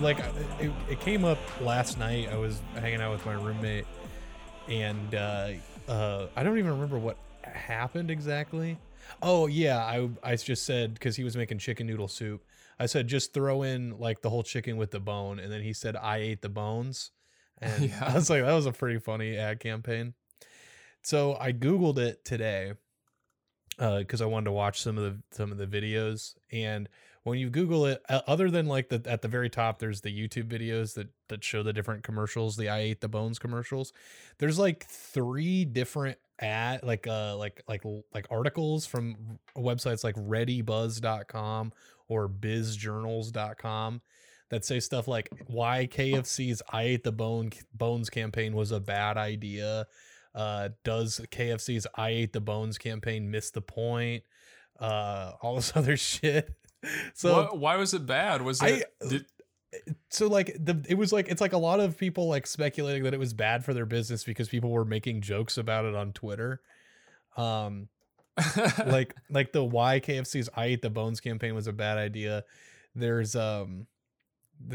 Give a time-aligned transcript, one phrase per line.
[0.00, 0.18] So like,
[0.58, 2.30] it, it came up last night.
[2.32, 3.84] I was hanging out with my roommate,
[4.66, 5.50] and uh,
[5.88, 8.78] uh, I don't even remember what happened exactly.
[9.20, 12.42] Oh yeah, I I just said because he was making chicken noodle soup.
[12.78, 15.74] I said just throw in like the whole chicken with the bone, and then he
[15.74, 17.10] said I ate the bones,
[17.60, 18.04] and Yeah.
[18.06, 20.14] I was like that was a pretty funny ad campaign.
[21.02, 22.72] So I googled it today
[23.78, 26.88] because I wanted to watch some of the some of the videos, and
[27.24, 30.48] when you Google it, other than like the at the very top, there's the YouTube
[30.48, 33.92] videos that that show the different commercials, the I ate the bones commercials.
[34.38, 37.82] There's like three different ad like uh like like
[38.14, 41.72] like articles from websites like readybuzz.com
[42.08, 44.00] or bizjournals.com
[44.50, 49.16] that say stuff like why KFC's I ate the bone bones campaign was a bad
[49.16, 49.86] idea.
[50.34, 54.24] Uh, does KFC's I ate the bones campaign miss the point?
[54.78, 56.52] Uh, all this other shit.
[57.14, 58.42] So Wha- why was it bad?
[58.42, 58.94] Was I- it?
[59.08, 59.26] did,
[60.08, 63.14] so like the it was like it's like a lot of people like speculating that
[63.14, 66.60] it was bad for their business because people were making jokes about it on Twitter.
[67.36, 67.88] Um
[68.86, 72.44] like like the why KFC's I ate the bones campaign was a bad idea.
[72.94, 73.86] There's um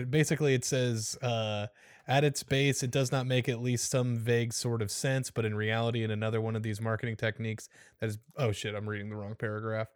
[0.10, 1.68] basically it says uh
[2.08, 5.44] at its base it does not make at least some vague sort of sense, but
[5.46, 7.68] in reality in another one of these marketing techniques
[8.00, 9.88] that is oh shit, I'm reading the wrong paragraph.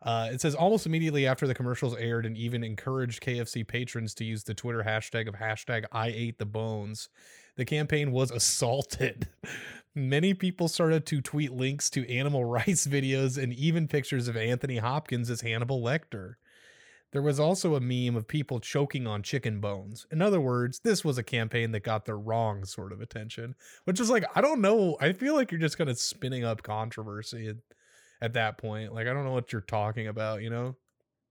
[0.00, 4.24] Uh, it says almost immediately after the commercials aired and even encouraged KFC patrons to
[4.24, 7.08] use the Twitter hashtag of hashtag I ate the bones.
[7.56, 9.28] The campaign was assaulted.
[9.94, 14.76] Many people started to tweet links to animal rights videos and even pictures of Anthony
[14.76, 16.34] Hopkins as Hannibal Lecter.
[17.10, 20.06] There was also a meme of people choking on chicken bones.
[20.12, 23.54] In other words, this was a campaign that got the wrong sort of attention,
[23.84, 24.96] which is like, I don't know.
[25.00, 27.56] I feel like you're just kind of spinning up controversy at,
[28.20, 28.92] at that point.
[28.94, 30.76] Like, I don't know what you're talking about, you know?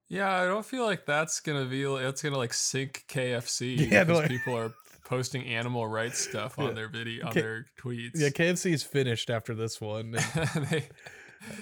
[0.09, 1.83] yeah, I don't feel like that's gonna be.
[1.83, 3.77] That's gonna like sink KFC.
[3.91, 6.73] Yeah, because like- people are posting animal rights stuff on Yeah.
[6.73, 8.11] their video on K- their tweets.
[8.15, 10.11] Yeah, KFC is finished after this one.
[10.69, 10.87] they,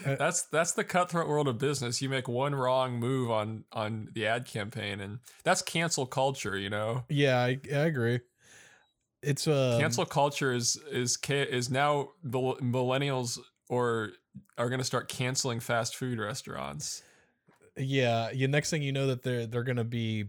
[0.06, 2.02] Uh, that's that's the cutthroat world of business.
[2.02, 6.58] You make one wrong move on on the ad campaign, and that's cancel culture.
[6.58, 8.22] You know, yeah, I, I agree.
[9.22, 13.38] It's uh cancel culture is is is now the millennials
[13.70, 14.12] or
[14.58, 17.04] are going to start canceling fast food restaurants.
[17.78, 20.26] yeah you next thing you know that they're they're gonna be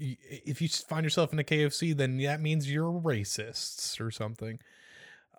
[0.00, 4.58] if you find yourself in a kfc then that means you're racists or something.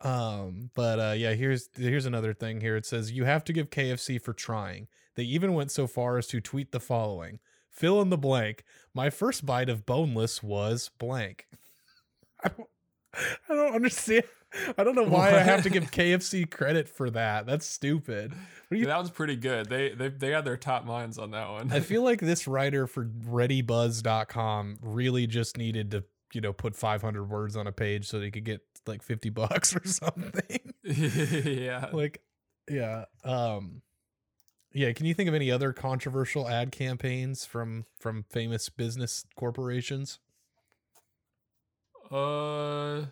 [0.01, 2.75] Um but uh yeah here's here's another thing here.
[2.75, 4.87] It says you have to give kfc for trying.
[5.15, 8.63] They even went so far as to tweet the following fill in the blank.
[8.93, 11.47] My first bite of boneless was blank.
[12.43, 12.69] I don't,
[13.49, 14.23] I don't understand
[14.77, 18.33] i don't know why i have to give kfc credit for that that's stupid
[18.71, 19.67] you that was pretty good.
[19.67, 21.71] They they they had their top minds on that one.
[21.71, 27.29] I feel like this writer for readybuzz.com really just needed to, you know, put 500
[27.29, 30.73] words on a page so they could get like 50 bucks or something.
[30.83, 31.89] yeah.
[31.91, 32.21] like,
[32.69, 33.05] yeah.
[33.23, 33.81] Um,
[34.71, 34.93] yeah.
[34.93, 40.19] Can you think of any other controversial ad campaigns from from famous business corporations?
[42.11, 43.05] Uh,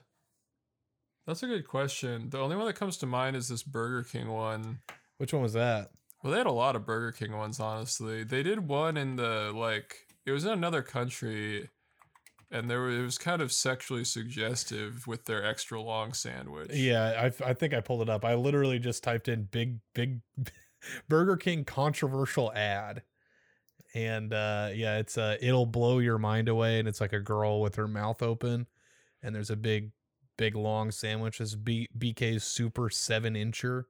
[1.27, 2.29] that's a good question.
[2.29, 4.79] The only one that comes to mind is this Burger King one.
[5.17, 5.91] Which one was that?
[6.23, 8.23] Well, they had a lot of Burger King ones, honestly.
[8.23, 11.69] They did one in the like it was in another country,
[12.49, 16.71] and there was, it was kind of sexually suggestive with their extra long sandwich.
[16.73, 18.23] Yeah, I, I think I pulled it up.
[18.23, 20.21] I literally just typed in big big
[21.09, 23.03] Burger King controversial ad.
[23.93, 27.61] And uh yeah, it's uh it'll blow your mind away and it's like a girl
[27.61, 28.67] with her mouth open
[29.23, 29.91] and there's a big
[30.37, 31.55] big long sandwiches.
[31.55, 33.85] B- BK's super 7 incher.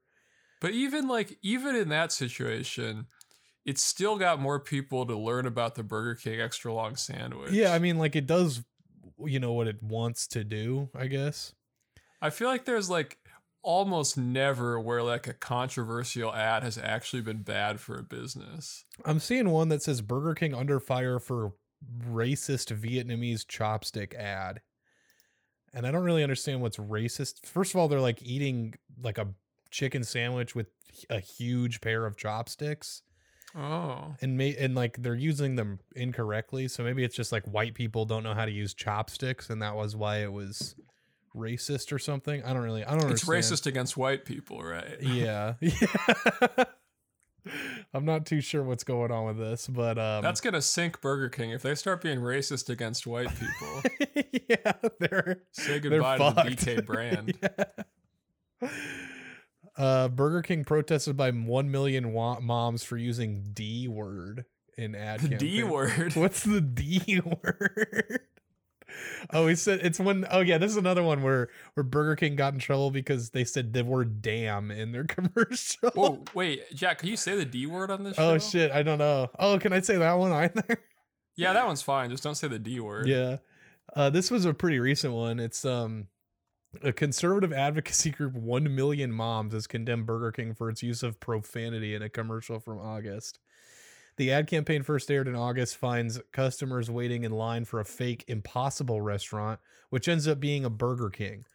[0.59, 3.05] But even like even in that situation,
[3.65, 7.51] it's still got more people to learn about the Burger King extra long sandwich.
[7.51, 8.63] Yeah, I mean like it does
[9.19, 11.53] you know what it wants to do, I guess.
[12.21, 13.19] I feel like there's like
[13.61, 18.85] almost never where like a controversial ad has actually been bad for a business.
[19.05, 21.53] I'm seeing one that says Burger King under fire for
[22.09, 24.61] racist Vietnamese chopstick ad.
[25.77, 27.45] And I don't really understand what's racist.
[27.45, 29.27] First of all, they're like eating like a
[29.69, 30.67] chicken sandwich with
[31.09, 33.03] a huge pair of chopsticks
[33.55, 34.15] Oh.
[34.21, 36.67] and may and like they're using them incorrectly.
[36.67, 39.75] So maybe it's just like white people don't know how to use chopsticks and that
[39.75, 40.73] was why it was
[41.35, 42.43] racist or something.
[42.43, 43.13] I don't really I don't understand.
[43.13, 43.59] It's understand.
[43.59, 44.97] racist against white people, right?
[45.01, 45.53] Yeah.
[45.61, 45.71] Yeah.
[47.93, 51.29] I'm not too sure what's going on with this, but um That's gonna sink Burger
[51.29, 54.23] King if they start being racist against white people.
[54.49, 56.49] yeah, they're Say they're goodbye to the fucked.
[56.49, 57.37] BK brand.
[58.61, 58.69] Yeah.
[59.77, 64.45] Uh, Burger King protested by one million wa- moms for using D word
[64.77, 65.19] in ad.
[65.19, 66.15] The D word.
[66.15, 68.21] What's the D word?
[69.33, 72.35] Oh, he said it's one oh yeah, this is another one where where Burger King
[72.35, 75.89] got in trouble because they said the word damn in their commercial.
[75.93, 78.31] Whoa, wait, Jack, can you say the D word on this show?
[78.31, 79.29] Oh shit, I don't know.
[79.39, 80.81] Oh, can I say that one either?
[81.35, 82.09] Yeah, that one's fine.
[82.09, 83.07] Just don't say the D word.
[83.07, 83.37] yeah.
[83.95, 85.39] Uh, this was a pretty recent one.
[85.39, 86.07] It's um
[86.83, 91.19] a conservative advocacy group 1 million moms has condemned Burger King for its use of
[91.19, 93.39] profanity in a commercial from August.
[94.17, 98.25] The ad campaign first aired in August finds customers waiting in line for a fake
[98.27, 99.59] impossible restaurant
[99.89, 101.45] which ends up being a Burger King.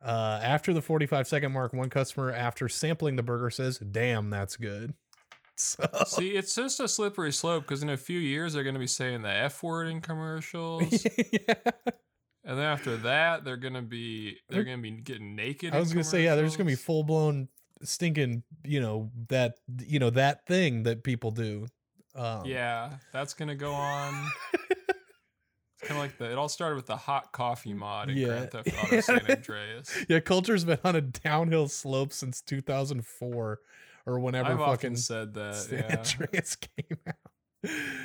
[0.00, 4.56] Uh, after the 45 second mark, one customer after sampling the burger says, "Damn, that's
[4.56, 4.94] good."
[5.60, 8.78] So See, it's just a slippery slope because in a few years they're going to
[8.78, 11.54] be saying the F word in commercials, yeah.
[12.44, 15.74] and then after that they're going to be they're going to be getting naked.
[15.74, 17.48] I was gonna say, yeah, there's gonna be full blown
[17.82, 21.66] stinking, you know, that you know, that thing that people do.
[22.18, 24.28] Um, Yeah, that's going to go on.
[24.54, 26.30] it's kind of like the.
[26.32, 28.26] It all started with the hot coffee mod in Yeah.
[28.26, 30.04] Grand Theft Auto San Andreas.
[30.08, 33.60] Yeah, culture's been on a downhill slope since 2004
[34.06, 35.54] or whenever I've fucking often said that.
[35.56, 35.96] San Yeah.
[35.98, 37.14] Andreas came out.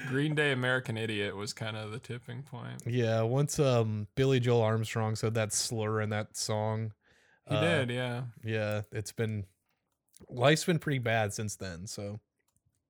[0.09, 2.81] Green Day American Idiot was kind of the tipping point.
[2.87, 6.93] Yeah, once um Billy Joel Armstrong said that slur in that song.
[7.47, 8.23] He uh, did, yeah.
[8.43, 9.45] Yeah, it's been
[10.29, 11.85] life's been pretty bad since then.
[11.87, 12.19] So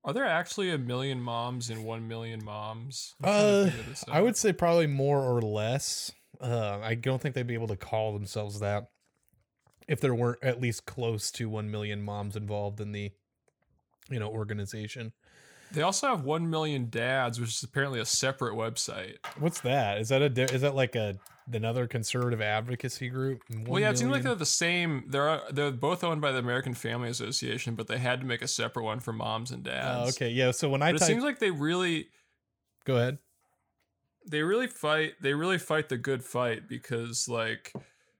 [0.04, 3.14] Are there actually a million moms and one million moms?
[3.22, 6.12] I'm trying to Uh, I would say probably more or less.
[6.40, 8.88] Uh, I don't think they'd be able to call themselves that
[9.88, 13.12] if there weren't at least close to one million moms involved in the,
[14.10, 15.12] you know, organization.
[15.72, 19.16] They also have one million dads, which is apparently a separate website.
[19.38, 19.98] What's that?
[19.98, 21.16] Is that a is that like a
[21.52, 23.42] another conservative advocacy group?
[23.66, 25.04] well, yeah, it seems like they're the same.
[25.08, 28.48] They're they're both owned by the American Family Association, but they had to make a
[28.48, 30.16] separate one for moms and Oh, dads.
[30.16, 30.50] okay, yeah.
[30.50, 32.08] So when I But it seems like they really
[32.84, 33.18] go ahead.
[34.26, 37.72] they really fight they really fight the good fight because like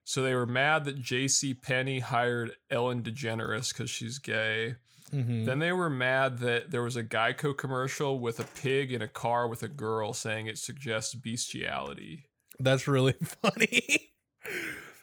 [0.03, 1.55] so they were mad that J.C.
[1.55, 4.75] Penney hired Ellen DeGeneres because she's gay.
[5.11, 5.45] Mhm.
[5.45, 9.07] Then they were mad that there was a Geico commercial with a pig in a
[9.07, 12.25] car with a girl saying it suggests bestiality.
[12.59, 14.11] That's really funny.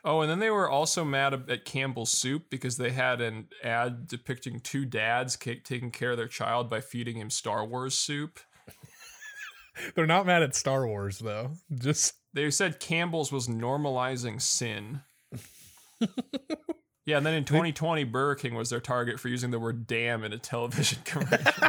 [0.04, 4.08] Oh, and then they were also mad at Campbell's Soup because they had an ad
[4.08, 8.40] depicting two dads taking care of their child by feeding him Star Wars soup.
[9.94, 11.52] They're not mad at Star Wars though.
[11.72, 15.02] Just They said Campbell's was normalizing sin.
[17.06, 20.25] yeah, and then in 2020, Burger King was their target for using the word damn
[20.25, 21.69] in a television commercial.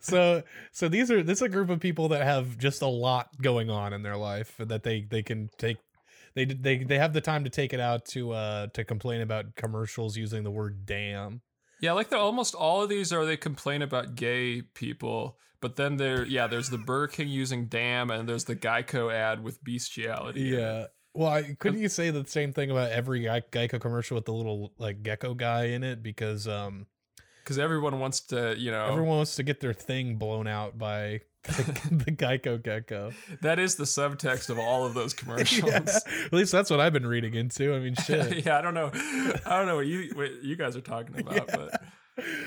[0.00, 3.28] So so these are this is a group of people that have just a lot
[3.40, 5.78] going on in their life that they they can take
[6.34, 9.54] they they they have the time to take it out to uh to complain about
[9.56, 11.40] commercials using the word damn.
[11.80, 15.96] Yeah, like the almost all of these are they complain about gay people, but then
[15.96, 20.42] there, yeah, there's the Burger King using damn, and there's the Geico ad with bestiality.
[20.42, 20.86] yeah.
[21.16, 24.72] Well I, couldn't you say the same thing about every geico commercial with the little
[24.78, 26.02] like gecko guy in it?
[26.02, 26.86] Because um
[27.44, 31.20] because everyone wants to, you know, everyone wants to get their thing blown out by
[31.44, 35.70] the, the geico gecko that is the subtext of all of those commercials.
[35.70, 38.72] Yeah, at least that's what i've been reading into i mean shit yeah, I don't
[38.72, 38.90] know.
[39.44, 41.82] I don't know what you what you guys are talking about, but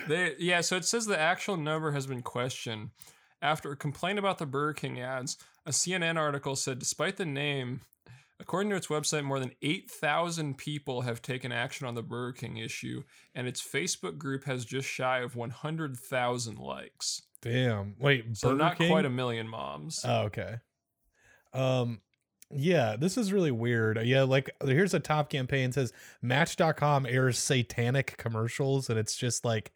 [0.07, 0.61] they yeah.
[0.61, 2.89] So it says the actual number has been questioned
[3.41, 5.37] after a complaint about the Burger King ads.
[5.65, 7.81] A CNN article said, despite the name,
[8.39, 12.33] according to its website, more than eight thousand people have taken action on the Burger
[12.33, 13.03] King issue,
[13.35, 17.21] and its Facebook group has just shy of one hundred thousand likes.
[17.41, 18.89] damn wait So Burger not King?
[18.91, 20.01] quite a million moms.
[20.03, 20.55] Oh, okay.
[21.53, 22.01] Um
[22.49, 24.01] yeah, this is really weird.
[24.05, 25.91] Yeah, like here's a top campaign says
[26.21, 29.71] match.com airs satanic commercials and it's just like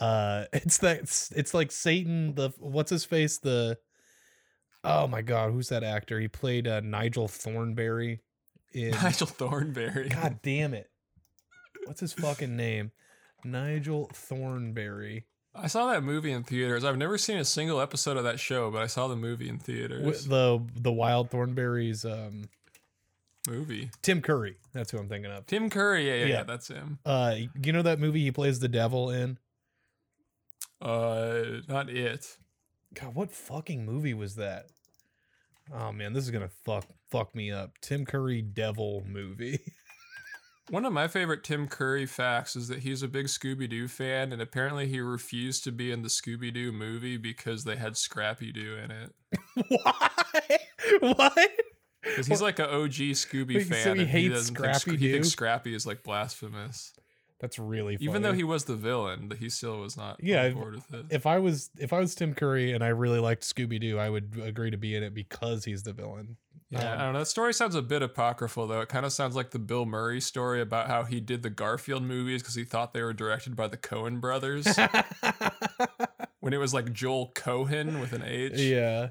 [0.00, 3.78] uh it's that it's, it's like Satan the what's his face the
[4.84, 6.20] Oh my god, who's that actor?
[6.20, 8.20] He played uh, Nigel Thornberry
[8.72, 10.08] in Nigel Thornberry.
[10.08, 10.90] God damn it.
[11.84, 12.92] What's his fucking name?
[13.44, 15.26] Nigel Thornberry.
[15.54, 16.84] I saw that movie in theaters.
[16.84, 19.58] I've never seen a single episode of that show, but I saw the movie in
[19.58, 20.26] theaters.
[20.26, 22.44] the the Wild Thornberries um
[23.48, 23.90] movie.
[24.02, 24.56] Tim Curry.
[24.72, 25.46] That's who I'm thinking of.
[25.46, 26.42] Tim Curry, yeah, yeah, yeah, Yeah.
[26.44, 26.98] that's him.
[27.04, 29.38] Uh, you know that movie he plays the devil in?
[30.80, 32.36] Uh, not it.
[32.94, 34.66] God, what fucking movie was that?
[35.72, 37.72] Oh man, this is gonna fuck fuck me up.
[37.80, 39.60] Tim Curry devil movie.
[40.70, 44.32] One of my favorite Tim Curry facts is that he's a big Scooby Doo fan,
[44.32, 48.52] and apparently he refused to be in the Scooby Doo movie because they had Scrappy
[48.52, 49.14] Doo in it.
[49.68, 50.10] Why?
[51.00, 51.50] what?
[52.02, 53.96] Because he's like an OG Scooby Wait, so fan.
[53.96, 56.92] he and hates doesn't think Sc- He thinks Scrappy is like blasphemous.
[57.40, 58.04] That's really funny.
[58.08, 61.06] Even though he was the villain, he still was not Yeah, if- with it.
[61.10, 64.10] if I was if I was Tim Curry and I really liked Scooby Doo, I
[64.10, 66.36] would agree to be in it because he's the villain.
[66.70, 67.18] Yeah, Um, I don't know.
[67.20, 68.80] That story sounds a bit apocryphal, though.
[68.82, 72.02] It kind of sounds like the Bill Murray story about how he did the Garfield
[72.02, 74.66] movies because he thought they were directed by the Coen brothers
[76.40, 78.58] when it was like Joel Cohen with an H.
[78.58, 79.08] yeah.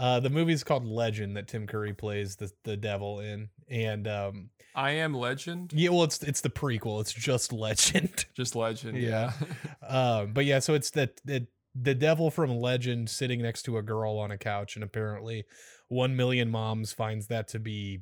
[0.00, 4.48] Uh, the movie's called Legend that Tim Curry plays the the devil in, and um,
[4.74, 5.74] I Am Legend.
[5.74, 7.02] yeah, well, it's it's the prequel.
[7.02, 8.24] It's just Legend.
[8.34, 8.96] Just Legend.
[8.96, 9.32] Yeah.
[9.86, 13.82] Um, but yeah, so it's that the the devil from Legend sitting next to a
[13.82, 15.44] girl on a couch, and apparently,
[15.88, 18.00] one million moms finds that to be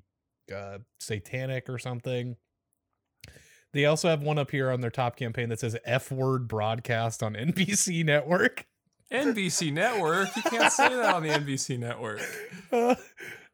[0.55, 2.37] uh, satanic or something.
[3.73, 7.23] They also have one up here on their top campaign that says "F word broadcast
[7.23, 8.67] on NBC network."
[9.13, 10.35] NBC Network.
[10.37, 12.21] You can't say that on the NBC Network.
[12.73, 12.95] uh,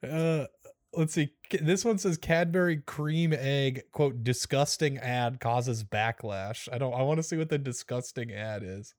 [0.07, 0.47] uh,
[0.93, 1.31] let's see.
[1.61, 6.69] This one says Cadbury cream egg quote disgusting ad causes backlash.
[6.73, 6.95] I don't.
[6.95, 8.95] I want to see what the disgusting ad is.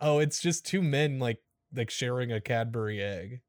[0.00, 1.38] Oh, it's just two men like
[1.74, 3.40] like sharing a Cadbury egg.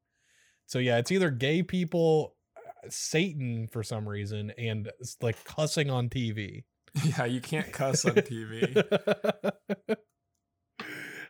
[0.66, 4.90] So yeah, it's either gay people, uh, Satan for some reason, and
[5.20, 6.64] like cussing on TV.
[7.04, 8.74] Yeah, you can't cuss on TV.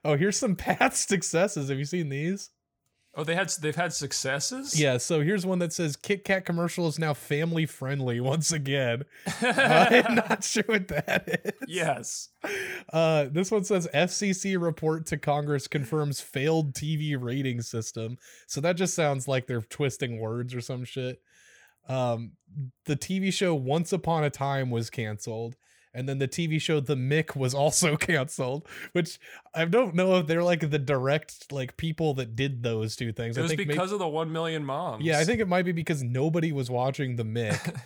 [0.05, 1.69] oh, here's some past successes.
[1.69, 2.51] Have you seen these?
[3.17, 4.79] Oh, they had they've had successes.
[4.79, 9.03] Yeah, so here's one that says Kit Kat commercial is now family friendly once again.
[9.43, 11.53] I'm not sure what that is.
[11.67, 12.29] yes.
[12.93, 18.17] Uh, this one says FCC report to Congress confirms failed TV rating system.
[18.47, 21.21] So that just sounds like they're twisting words or some shit.
[21.89, 22.33] Um,
[22.85, 25.57] the TV show Once Upon a Time was canceled.
[25.93, 29.19] And then the TV show The Mick was also canceled, which
[29.55, 33.37] I don't know if they're like the direct like people that did those two things.
[33.37, 35.05] It I was because of the one million moms.
[35.05, 37.81] yeah, I think it might be because nobody was watching The Mick,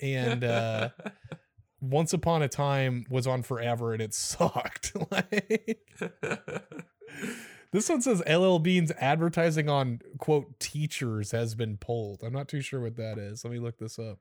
[0.00, 0.90] and uh,
[1.80, 4.92] Once Upon a Time was on forever, and it sucked.
[5.10, 5.80] like,
[7.72, 12.22] this one says LL Bean's advertising on quote teachers has been pulled.
[12.22, 13.44] I'm not too sure what that is.
[13.44, 14.18] Let me look this up.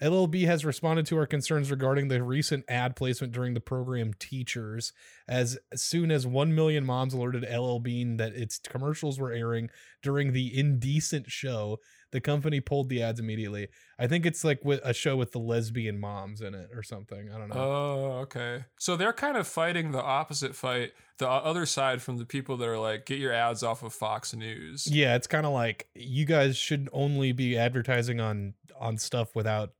[0.00, 4.92] LLB has responded to our concerns regarding the recent ad placement during the program Teachers.
[5.26, 9.70] As soon as 1 million moms alerted LLB that its commercials were airing
[10.02, 11.78] during the indecent show,
[12.12, 13.68] the company pulled the ads immediately.
[13.98, 17.30] I think it's like with a show with the lesbian moms in it or something.
[17.34, 17.54] I don't know.
[17.56, 18.64] Oh, okay.
[18.78, 22.68] So they're kind of fighting the opposite fight, the other side from the people that
[22.68, 24.86] are like, get your ads off of Fox News.
[24.86, 29.72] yeah, it's kind of like you guys should only be advertising on on stuff without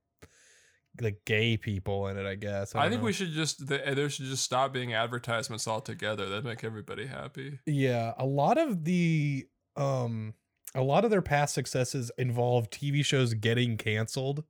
[1.00, 2.74] like gay people in it, I guess.
[2.74, 3.06] I, don't think know.
[3.06, 6.28] we should just th- there should just stop being advertisements altogether.
[6.28, 7.58] That'd make everybody happy.
[7.66, 10.34] Yeah, a lot of the um
[10.74, 14.44] a lot of their past successes involve TV shows getting canceled.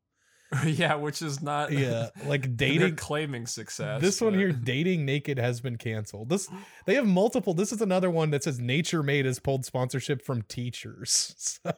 [0.64, 1.72] yeah, which is not.
[1.72, 4.00] Yeah, like dating claiming success.
[4.00, 6.28] this one here dating naked has been canceled.
[6.28, 6.48] This
[6.84, 7.52] they have multiple.
[7.54, 11.34] This is another one that says Nature Made has pulled sponsorship from teachers.
[11.38, 11.72] So,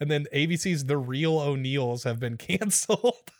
[0.00, 3.30] and then ABC's The Real O'Neills have been canceled.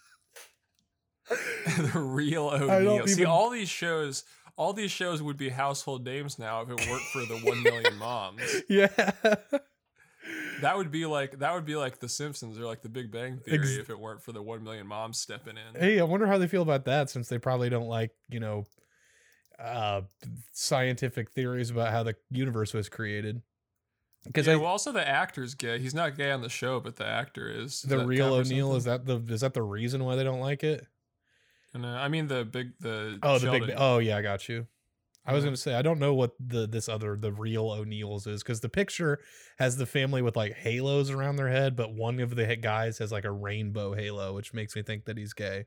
[1.92, 3.06] the real O'Neill.
[3.06, 4.24] See, even- all these shows,
[4.56, 7.96] all these shows would be household names now if it weren't for the one million
[7.96, 8.42] moms.
[8.68, 8.88] yeah.
[10.60, 13.38] That would be like that would be like The Simpsons or like The Big Bang
[13.38, 15.80] Theory Ex- if it weren't for the one million moms stepping in.
[15.80, 18.64] Hey, I wonder how they feel about that since they probably don't like, you know,
[19.58, 20.02] uh
[20.52, 23.42] scientific theories about how the universe was created.
[24.24, 25.80] Because yeah, I well, also the actor's gay.
[25.80, 27.74] He's not gay on the show, but the actor is.
[27.74, 30.62] Is the real O'Neill is that the is that the reason why they don't like
[30.62, 30.86] it?
[31.74, 33.18] And, uh, I mean the big the.
[33.22, 34.66] Oh, the big oh yeah, I got you.
[35.24, 35.48] I was Yeah.
[35.48, 38.68] gonna say I don't know what the this other the real O'Neills is because the
[38.68, 39.20] picture
[39.58, 43.12] has the family with like halos around their head, but one of the guys has
[43.12, 45.66] like a rainbow halo, which makes me think that he's gay.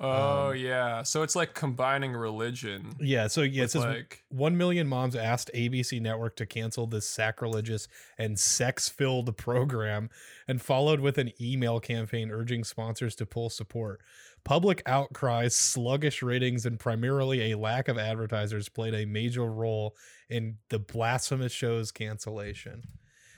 [0.00, 2.94] Oh um, yeah, so it's like combining religion.
[3.00, 7.08] Yeah, so yeah, it says like 1 million moms asked ABC Network to cancel this
[7.08, 10.08] sacrilegious and sex filled program
[10.46, 14.00] and followed with an email campaign urging sponsors to pull support.
[14.44, 19.96] Public outcries, sluggish ratings, and primarily a lack of advertisers played a major role
[20.30, 22.82] in the blasphemous show's cancellation.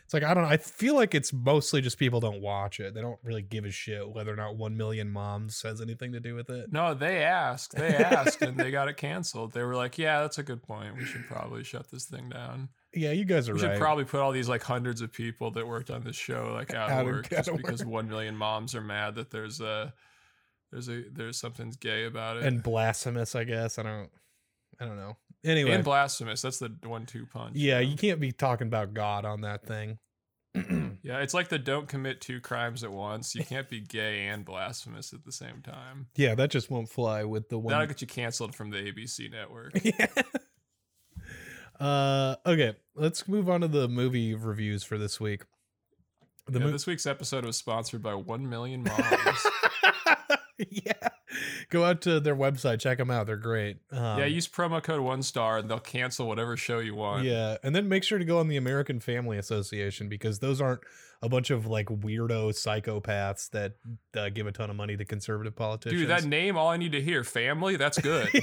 [0.05, 0.51] It's like, I don't know.
[0.51, 2.95] I feel like it's mostly just people don't watch it.
[2.95, 6.19] They don't really give a shit whether or not 1 million moms has anything to
[6.21, 6.73] do with it.
[6.73, 9.53] no, they asked, they asked, and they got it canceled.
[9.53, 10.97] They were like, "Yeah, that's a good point.
[10.97, 12.71] We should probably shut this thing down.
[12.93, 13.71] Yeah, you guys are We right.
[13.71, 16.75] should probably put all these like hundreds of people that worked on this show like
[16.75, 19.95] out, Out of work just because one million moms are mad that there's a
[20.73, 23.79] there's a there's something gay about it and blasphemous, I guess.
[23.79, 24.11] I don't
[24.81, 25.17] I don't know.
[25.45, 26.43] Anyway, and blasphemous.
[26.43, 27.57] That's the one-two punch.
[27.57, 29.99] yeah, you can't be talking about God on that thing.
[31.03, 33.35] Yeah, it's like the don't commit two crimes at once.
[33.35, 36.09] You can't be gay and blasphemous at the same time.
[36.15, 37.73] Yeah, that just won't fly with the one.
[37.73, 39.73] That'll get you canceled from the ABC network.
[39.83, 40.07] yeah.
[41.79, 45.45] Uh, okay, let's move on to the movie reviews for this week.
[46.47, 49.47] The yeah, mo- this week's episode was sponsored by One Million Moms.
[50.71, 51.09] yeah,
[51.71, 53.27] go out to their website, check them out.
[53.27, 53.79] They're great.
[53.93, 57.25] Um, yeah, use promo code One Star, and they'll cancel whatever show you want.
[57.25, 60.81] Yeah, and then make sure to go on the American Family Association because those aren't
[61.23, 63.75] a bunch of like weirdo psychopaths that
[64.17, 66.01] uh, give a ton of money to conservative politicians.
[66.01, 67.77] Dude, that name, all I need to hear, family.
[67.77, 68.29] That's good.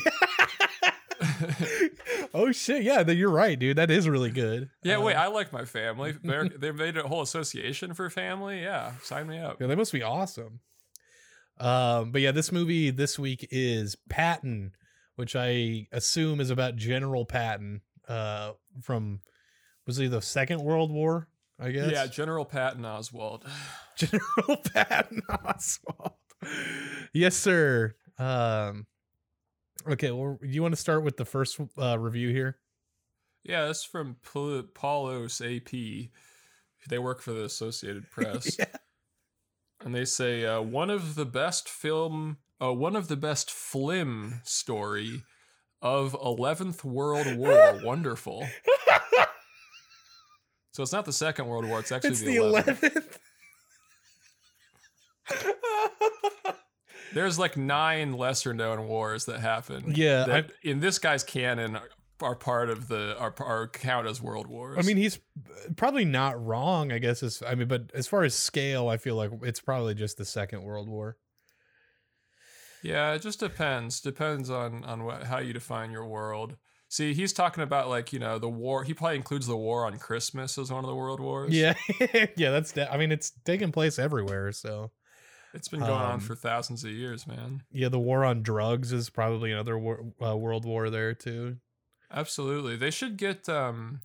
[2.34, 2.84] oh shit!
[2.84, 3.78] Yeah, you're right, dude.
[3.78, 4.70] That is really good.
[4.84, 5.16] Yeah, wait.
[5.16, 6.16] I like my family.
[6.24, 8.62] They're, they made a whole association for family.
[8.62, 9.60] Yeah, sign me up.
[9.60, 10.60] Yeah, they must be awesome.
[11.60, 14.74] Um, but yeah, this movie this week is Patton,
[15.16, 17.82] which I assume is about General Patton.
[18.08, 19.20] Uh, from
[19.86, 21.28] was he the Second World War?
[21.60, 21.92] I guess.
[21.92, 23.44] Yeah, General Patton Oswalt.
[23.98, 26.14] General Patton Oswalt.
[27.14, 27.96] yes, sir.
[28.20, 28.86] Um,
[29.90, 32.58] Okay, well, do you want to start with the first uh, review here?
[33.44, 36.10] Yeah, this is from Paulos AP.
[36.90, 38.58] They work for the Associated Press.
[38.60, 38.66] yeah.
[39.84, 44.41] And they say uh, one of the best film, uh, one of the best flim
[44.43, 45.24] story
[45.81, 47.79] of 11th World War.
[47.84, 48.48] Wonderful.
[50.72, 52.79] so it's not the Second World War, it's actually it's the, the 11th.
[52.81, 53.17] 11th.
[57.13, 59.93] There's like nine lesser known wars that happen.
[59.96, 61.79] Yeah, that in this guy's canon
[62.22, 64.78] are part of the are, are count as world wars.
[64.80, 65.20] I mean, he's
[65.76, 66.92] probably not wrong.
[66.92, 69.94] I guess is I mean, but as far as scale, I feel like it's probably
[69.94, 71.18] just the Second World War.
[72.84, 74.00] Yeah, it just depends.
[74.01, 76.58] Depends on on what how you define your world.
[76.90, 78.84] See, he's talking about like you know the war.
[78.84, 81.53] He probably includes the war on Christmas as one of the world wars.
[81.53, 81.74] Yeah,
[82.36, 82.51] yeah.
[82.51, 82.72] That's.
[82.72, 84.51] De- I mean, it's taking place everywhere.
[84.53, 84.92] So
[85.53, 87.64] it's been going um, on for thousands of years, man.
[87.72, 91.58] Yeah, the war on drugs is probably another war, uh, world war there too.
[92.11, 93.48] Absolutely, they should get.
[93.50, 94.01] um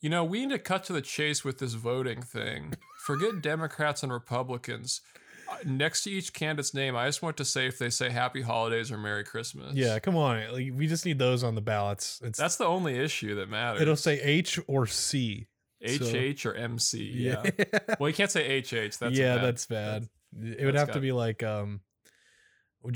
[0.00, 2.74] You know, we need to cut to the chase with this voting thing.
[3.04, 5.00] Forget Democrats and Republicans.
[5.48, 8.42] Uh, next to each candidate's name, I just want to say if they say Happy
[8.42, 9.74] Holidays or Merry Christmas.
[9.74, 12.20] Yeah, come on, like, we just need those on the ballots.
[12.24, 13.80] It's, That's the only issue that matters.
[13.80, 15.46] It'll say H or C.
[15.84, 16.50] HH so.
[16.50, 17.04] or MC.
[17.12, 17.42] Yeah.
[17.58, 17.64] yeah.
[18.00, 18.98] well, you can't say HH.
[18.98, 20.08] That's yeah, bad, that's bad.
[20.42, 21.80] It would have to be like um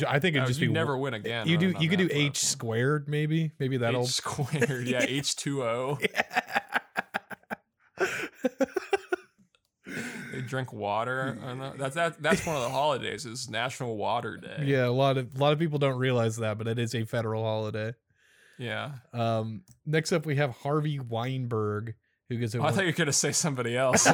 [0.07, 1.49] I think it'd just be never win again.
[1.49, 5.63] You do you could do H squared maybe maybe that'll H squared yeah H two
[5.63, 5.99] O.
[10.33, 11.37] They drink water.
[11.77, 12.23] That's that.
[12.23, 13.27] That's one of the holidays.
[13.27, 14.63] Is National Water Day.
[14.65, 17.05] Yeah, a lot of a lot of people don't realize that, but it is a
[17.05, 17.95] federal holiday.
[18.59, 18.93] Yeah.
[19.13, 19.63] Um.
[19.87, 21.95] Next up, we have Harvey Weinberg,
[22.29, 22.55] who gives.
[22.55, 24.07] Oh, I thought you were gonna say somebody else.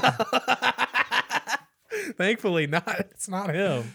[2.17, 2.99] Thankfully, not.
[3.11, 3.93] It's not him.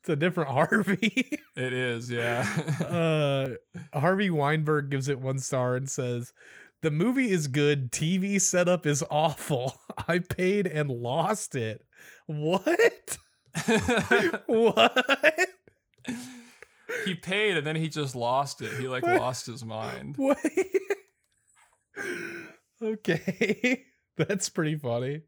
[0.00, 1.38] It's a different Harvey.
[1.56, 2.46] it is, yeah.
[2.88, 6.32] uh, Harvey Weinberg gives it one star and says,
[6.82, 7.92] "The movie is good.
[7.92, 9.78] TV setup is awful.
[10.08, 11.84] I paid and lost it.
[12.26, 13.18] What?
[14.46, 15.48] what?"
[17.04, 18.72] He paid and then he just lost it.
[18.80, 19.20] He like what?
[19.20, 20.16] lost his mind.
[20.18, 20.36] Wait.
[22.82, 23.84] okay.
[24.16, 25.22] That's pretty funny.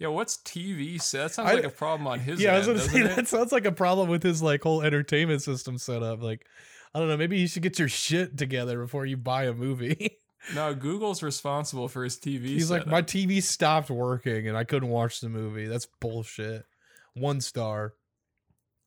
[0.00, 1.18] Yeah, what's TV set?
[1.24, 2.40] That sounds I, like a problem on his.
[2.40, 3.16] Yeah, end, I was gonna say it?
[3.16, 6.22] that sounds like a problem with his like whole entertainment system setup.
[6.22, 6.46] Like,
[6.94, 10.16] I don't know, maybe you should get your shit together before you buy a movie.
[10.54, 12.44] no, Google's responsible for his TV.
[12.44, 12.86] He's setup.
[12.86, 15.66] like, my TV stopped working and I couldn't watch the movie.
[15.66, 16.64] That's bullshit.
[17.14, 17.92] One star.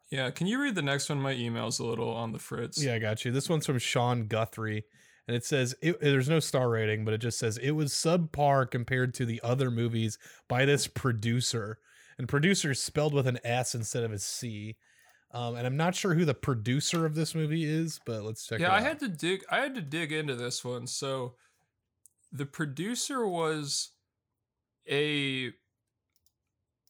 [0.10, 1.22] Yeah, can you read the next one?
[1.22, 2.84] My email's a little on the fritz.
[2.84, 3.32] Yeah, I got you.
[3.32, 4.86] This one's from Sean Guthrie
[5.28, 8.70] and it says it, there's no star rating, but it just says it was subpar
[8.70, 10.18] compared to the other movies
[10.50, 11.80] by this producer.
[12.18, 14.76] And producer is spelled with an S instead of a C.
[15.32, 18.60] Um, and I'm not sure who the producer of this movie is, but let's check.
[18.60, 19.44] Yeah, I had to dig.
[19.50, 20.86] I had to dig into this one.
[20.86, 21.34] So,
[22.32, 23.90] the producer was
[24.88, 25.52] a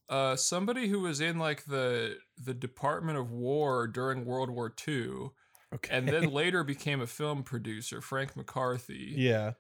[0.10, 5.30] uh, somebody who was in like the the Department of War during World War II
[5.74, 5.96] Okay.
[5.96, 9.14] And then later became a film producer, Frank McCarthy.
[9.16, 9.54] Yeah.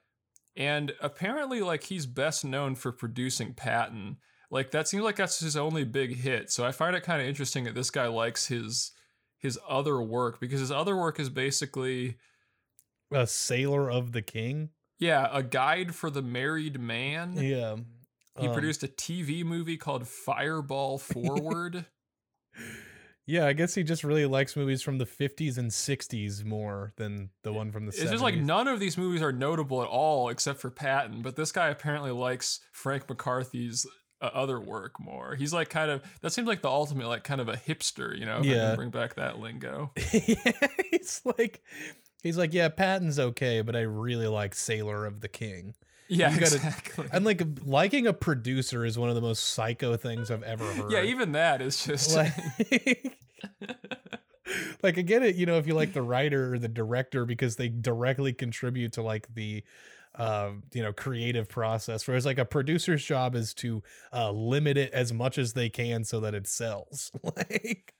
[0.55, 4.17] And apparently, like, he's best known for producing Patton.
[4.51, 6.51] Like, that seems like that's his only big hit.
[6.51, 8.91] So I find it kind of interesting that this guy likes his
[9.39, 12.15] his other work because his other work is basically
[13.11, 14.69] a sailor of the king.
[14.99, 17.33] Yeah, a guide for the married man.
[17.35, 17.75] Yeah.
[18.39, 21.85] He um, produced a TV movie called Fireball Forward.
[23.25, 27.29] Yeah, I guess he just really likes movies from the 50s and 60s more than
[27.43, 28.01] the one from the it's 70s.
[28.01, 31.35] It's just like none of these movies are notable at all except for Patton, but
[31.35, 33.87] this guy apparently likes Frank McCarthy's
[34.21, 35.35] uh, other work more.
[35.35, 38.25] He's like kind of that seems like the ultimate like kind of a hipster, you
[38.25, 38.41] know.
[38.43, 38.69] Yeah.
[38.69, 39.91] can bring back that lingo.
[40.11, 41.61] yeah, he's like
[42.23, 45.75] he's like yeah patton's okay but i really like sailor of the king
[46.07, 47.07] Yeah, You gotta- exactly.
[47.11, 50.91] and like liking a producer is one of the most psycho things i've ever heard
[50.91, 52.33] yeah, even that is just like,
[54.83, 57.55] like I get it, you know, if you like the writer or the director because
[57.55, 59.63] they directly contribute to like the
[60.15, 62.07] um, you know, creative process.
[62.07, 66.03] Whereas like a producer's job is to uh limit it as much as they can
[66.03, 67.11] so that it sells.
[67.23, 67.93] like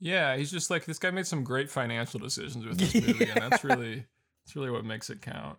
[0.00, 0.36] yeah.
[0.36, 3.64] He's just like this guy made some great financial decisions with this movie, and that's
[3.64, 4.06] really
[4.46, 5.58] that's really what makes it count.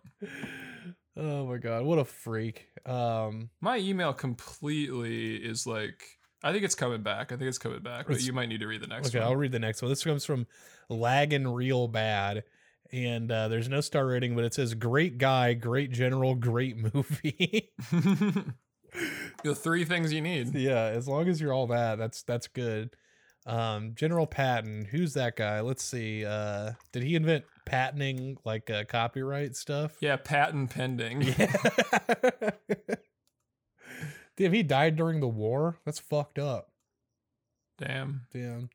[1.20, 2.66] Oh my god, what a freak.
[2.86, 6.02] Um My email completely is like
[6.42, 7.32] I think it's coming back.
[7.32, 9.28] I think it's coming back, but you might need to read the next okay, one.
[9.28, 9.90] I'll read the next one.
[9.90, 10.46] This comes from
[10.88, 12.44] Lagging Real Bad.
[12.92, 17.70] And uh, there's no star rating, but it says great guy, great general, great movie.
[19.44, 20.54] the three things you need.
[20.54, 22.96] yeah, as long as you're all that, that's that's good.
[23.46, 25.60] Um, General Patton, who's that guy?
[25.60, 26.24] Let's see.
[26.24, 29.96] Uh, did he invent patenting like uh, copyright stuff?
[30.00, 31.22] Yeah, patent pending.
[31.38, 32.50] Yeah.
[34.36, 35.76] Damn, he died during the war.
[35.84, 36.68] That's fucked up.
[37.78, 38.22] Damn.
[38.32, 38.70] Damn.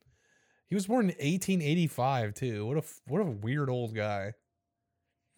[0.69, 2.65] He was born in 1885 too.
[2.67, 4.34] What a what a weird old guy.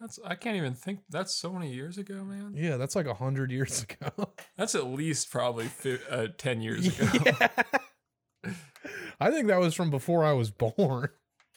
[0.00, 1.00] That's I can't even think.
[1.08, 2.52] That's so many years ago, man.
[2.54, 4.32] Yeah, that's like a hundred years ago.
[4.56, 7.22] That's at least probably fi- uh, ten years ago.
[7.24, 7.48] Yeah.
[9.20, 11.08] I think that was from before I was born.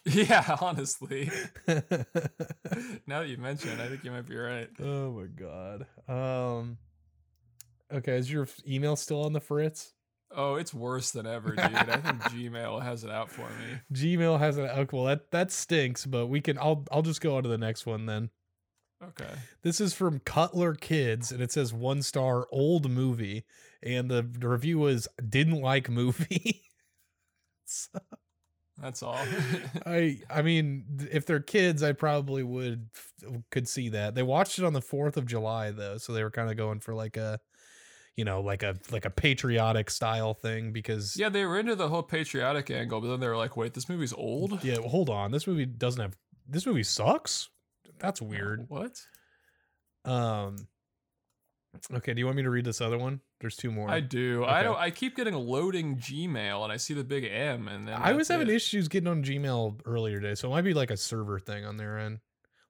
[0.06, 1.30] yeah, honestly.
[1.68, 4.70] now that you mention it, I think you might be right.
[4.82, 5.86] Oh my god.
[6.08, 6.78] Um
[7.94, 9.94] Okay, is your email still on the fritz?
[10.34, 11.60] Oh, it's worse than ever, dude.
[11.60, 13.80] I think Gmail has it out for me.
[13.94, 17.36] Gmail has it okay, well that that stinks, but we can I'll I'll just go
[17.36, 18.30] on to the next one then.
[19.04, 19.34] Okay.
[19.62, 23.46] This is from Cutler Kids and it says one star old movie
[23.84, 26.64] and the, the review was didn't like movie.
[27.64, 28.00] So,
[28.82, 29.20] That's all.
[29.86, 32.90] I I mean if they're kids I probably would
[33.52, 34.16] could see that.
[34.16, 36.80] They watched it on the 4th of July though, so they were kind of going
[36.80, 37.40] for like a
[38.18, 41.88] you know, like a like a patriotic style thing because yeah, they were into the
[41.88, 44.64] whole patriotic angle, but then they were like, wait, this movie's old?
[44.64, 45.32] Yeah, well, hold on.
[45.32, 46.18] This movie doesn't have
[46.48, 47.50] this movie sucks.
[48.00, 48.66] That's weird.
[48.68, 49.00] What?
[50.06, 50.68] Um
[51.94, 53.22] Okay, do you want me to read this other one?
[53.42, 53.90] There's two more.
[53.90, 54.46] I do.
[54.46, 57.96] I don't I keep getting loading Gmail and I see the big M and then
[58.00, 58.54] I was having it.
[58.54, 61.78] issues getting on Gmail earlier today, so it might be like a server thing on
[61.78, 62.20] their end,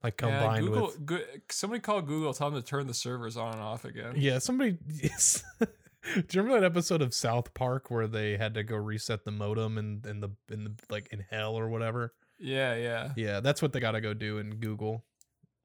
[0.04, 1.06] like Yeah, combined Google, with.
[1.06, 4.14] Go- somebody call Google, tell them to turn the servers on and off again.
[4.16, 4.78] Yeah, somebody.
[4.88, 5.44] Yes.
[6.16, 9.30] Do you remember that episode of South Park where they had to go reset the
[9.30, 12.14] modem and in, the in the like in hell or whatever?
[12.40, 13.12] Yeah, yeah.
[13.16, 15.04] Yeah, that's what they got to go do in Google.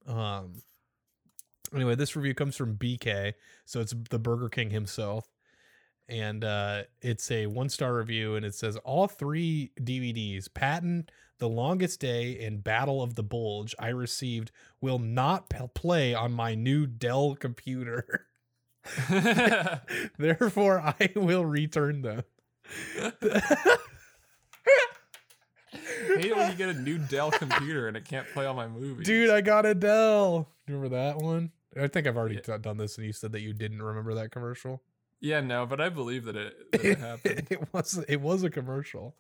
[0.07, 0.61] Um.
[1.75, 5.29] Anyway, this review comes from BK, so it's the Burger King himself,
[6.09, 11.49] and uh, it's a one star review, and it says all three DVDs, Patton, The
[11.49, 16.55] Longest Day, and Battle of the Bulge, I received will not p- play on my
[16.55, 18.27] new Dell computer.
[20.19, 22.23] Therefore, I will return them.
[26.17, 28.69] hate it when you get a new Dell computer and it can't play all my
[28.69, 29.07] movies.
[29.07, 30.49] Dude, I got a Dell.
[30.67, 31.51] Remember that one?
[31.81, 32.59] I think I've already Yeah.
[32.59, 34.83] done this, and you said that you didn't remember that commercial.
[35.21, 37.47] yeah, no, but I believe that it, that it happened.
[37.51, 39.15] it was it was a commercial.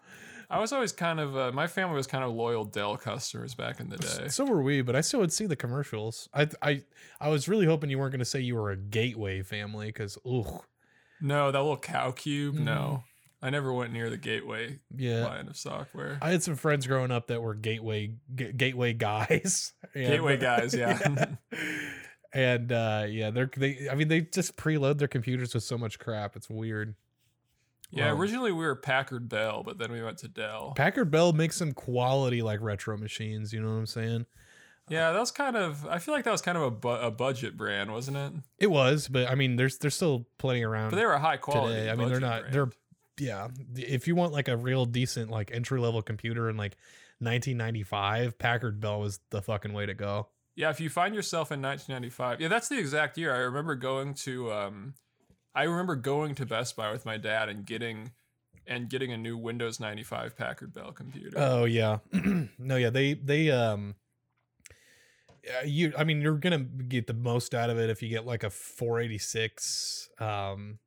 [0.48, 3.80] I was always kind of uh, my family was kind of loyal Dell customers back
[3.80, 4.28] in the day.
[4.28, 6.28] So were we, but I still would see the commercials.
[6.32, 6.82] I I
[7.20, 10.16] I was really hoping you weren't going to say you were a Gateway family because
[10.24, 10.62] ugh,
[11.20, 12.54] No, that little cow cube.
[12.54, 12.64] Mm-hmm.
[12.64, 13.02] No,
[13.42, 15.24] I never went near the Gateway yeah.
[15.26, 16.18] line of software.
[16.22, 19.72] I had some friends growing up that were Gateway g- Gateway guys.
[19.94, 21.26] Gateway guys, yeah.
[22.36, 23.88] and uh yeah, they're they.
[23.90, 26.36] I mean, they just preload their computers with so much crap.
[26.36, 26.94] It's weird.
[27.90, 30.74] yeah, Um, originally we were Packard Bell, but then we went to Dell.
[30.76, 33.52] Packard Bell makes some quality like retro machines.
[33.52, 34.26] You know what I'm saying?
[34.88, 35.86] yeah, that was kind of.
[35.86, 38.32] I feel like that was kind of a, bu- a budget brand, wasn't it?
[38.58, 40.90] It was, but I mean, there's there's still plenty around.
[40.90, 41.74] But they were high quality.
[41.74, 41.90] today.
[41.90, 42.40] I mean, they're not.
[42.42, 42.54] brand.
[42.54, 42.70] They're
[43.18, 43.48] yeah.
[43.74, 46.76] If you want like a real decent like entry level computer in like
[47.20, 50.28] 1995, Packard Bell was the fucking way to go.
[50.56, 53.34] Yeah, if you find yourself in 1995, yeah, that's the exact year.
[53.34, 54.94] I remember going to, um,
[55.54, 58.12] I remember going to Best Buy with my dad and getting,
[58.66, 61.36] and getting a new Windows 95 Packard Bell computer.
[61.38, 61.98] Oh yeah,
[62.58, 62.90] no yeah.
[62.90, 63.94] They they um.
[65.64, 68.42] You, I mean, you're gonna get the most out of it if you get like
[68.42, 70.80] a 486, um,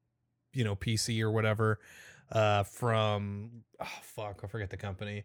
[0.53, 1.79] you know, PC or whatever,
[2.31, 5.23] uh, from oh fuck, I forget the company,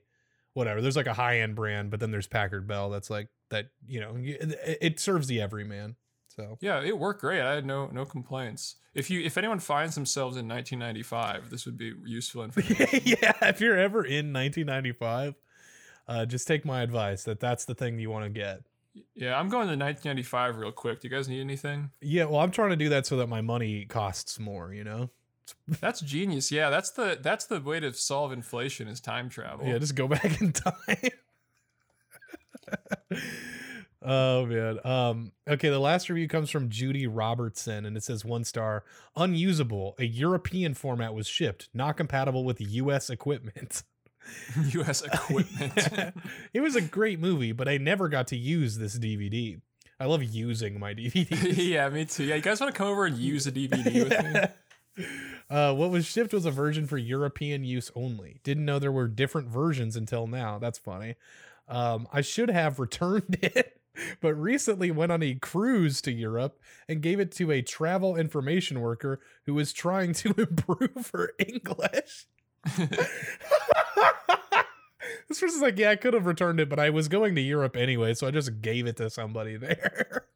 [0.54, 0.80] whatever.
[0.80, 3.66] There's like a high end brand, but then there's Packard Bell that's like that.
[3.86, 5.96] You know, it, it serves the everyman.
[6.34, 7.40] So Yeah, it worked great.
[7.40, 8.76] I had no no complaints.
[8.94, 13.00] If you if anyone finds themselves in 1995, this would be useful information.
[13.04, 15.34] yeah, if you're ever in 1995,
[16.08, 18.62] uh, just take my advice that that's the thing you want to get.
[19.14, 21.00] yeah, I'm going to 1995 real quick.
[21.00, 21.90] Do you guys need anything?
[22.00, 24.72] Yeah, well, I'm trying to do that so that my money costs more.
[24.72, 25.10] You know.
[25.80, 26.50] That's genius.
[26.50, 29.66] Yeah, that's the that's the way to solve inflation is time travel.
[29.66, 31.10] Yeah, just go back in time.
[34.02, 34.78] oh man.
[34.84, 38.84] Um okay, the last review comes from Judy Robertson and it says one star,
[39.16, 39.94] unusable.
[39.98, 43.82] A European format was shipped, not compatible with US equipment.
[44.70, 45.02] U.S.
[45.12, 46.14] equipment.
[46.54, 49.60] it was a great movie, but I never got to use this DVD.
[50.00, 51.56] I love using my DVDs.
[51.56, 52.24] yeah, me too.
[52.24, 54.40] Yeah, you guys want to come over and use a DVD with me?
[55.50, 58.40] Uh, what was shipped was a version for European use only.
[58.42, 60.58] Didn't know there were different versions until now.
[60.58, 61.16] That's funny.
[61.68, 63.80] Um, I should have returned it,
[64.20, 68.80] but recently went on a cruise to Europe and gave it to a travel information
[68.80, 72.26] worker who was trying to improve her English.
[75.28, 77.76] this person's like, yeah, I could have returned it, but I was going to Europe
[77.76, 80.26] anyway, so I just gave it to somebody there.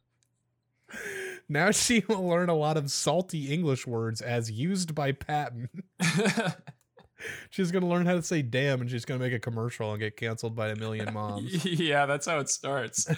[1.49, 5.69] Now she will learn a lot of salty English words as used by Patton.
[7.51, 10.17] she's gonna learn how to say damn and she's gonna make a commercial and get
[10.17, 11.65] canceled by a million moms.
[11.65, 13.09] yeah, that's how it starts.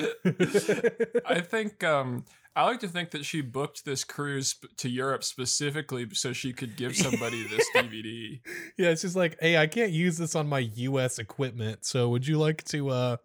[1.26, 2.24] I think um
[2.56, 6.76] I like to think that she booked this cruise to Europe specifically so she could
[6.76, 8.40] give somebody this DVD.
[8.76, 12.26] yeah, it's just like, hey, I can't use this on my US equipment, so would
[12.26, 13.16] you like to uh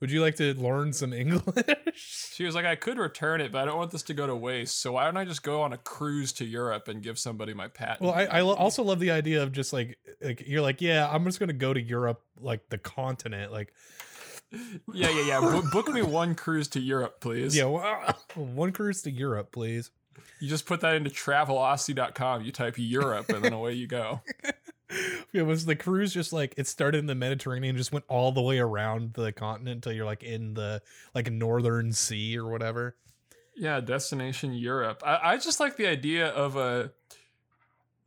[0.00, 1.42] would you like to learn some English?
[1.94, 4.34] She was like, I could return it, but I don't want this to go to
[4.34, 4.80] waste.
[4.80, 7.68] So why don't I just go on a cruise to Europe and give somebody my
[7.68, 8.00] patent?
[8.00, 11.06] Well, I, I lo- also love the idea of just like, like you're like, yeah,
[11.10, 13.74] I'm just gonna go to Europe, like the continent, like
[14.52, 15.40] yeah, yeah, yeah.
[15.40, 17.54] Bo- book me one cruise to Europe, please.
[17.54, 19.90] yeah, well, one cruise to Europe, please.
[20.40, 22.42] You just put that into travelocity.com.
[22.42, 24.22] You type Europe, and then away you go.
[25.32, 28.42] Yeah, was the cruise just like it started in the Mediterranean, just went all the
[28.42, 30.82] way around the continent until you're like in the
[31.14, 32.96] like northern sea or whatever.
[33.54, 35.02] Yeah, destination Europe.
[35.06, 36.90] I, I just like the idea of a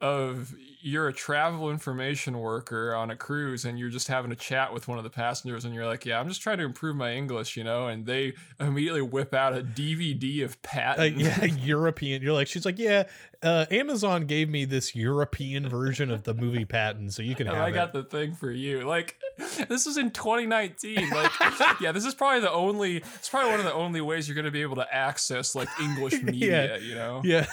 [0.04, 4.74] of you're a travel information worker on a cruise and you're just having a chat
[4.74, 7.14] with one of the passengers and you're like, yeah, I'm just trying to improve my
[7.14, 11.20] English, you know, and they immediately whip out a DVD of Uh, Patton.
[11.22, 12.22] yeah, European.
[12.22, 13.04] You're like, she's like, yeah.
[13.42, 17.56] Uh, Amazon gave me this European version of the movie Patton, so you can and
[17.56, 17.74] have I it.
[17.74, 18.82] got the thing for you.
[18.82, 19.18] Like,
[19.70, 21.10] this was in 2019.
[21.12, 21.32] Like,
[21.82, 22.98] yeah, this is probably the only.
[22.98, 25.70] It's probably one of the only ways you're going to be able to access like
[25.82, 26.78] English media.
[26.80, 27.46] You know, yeah.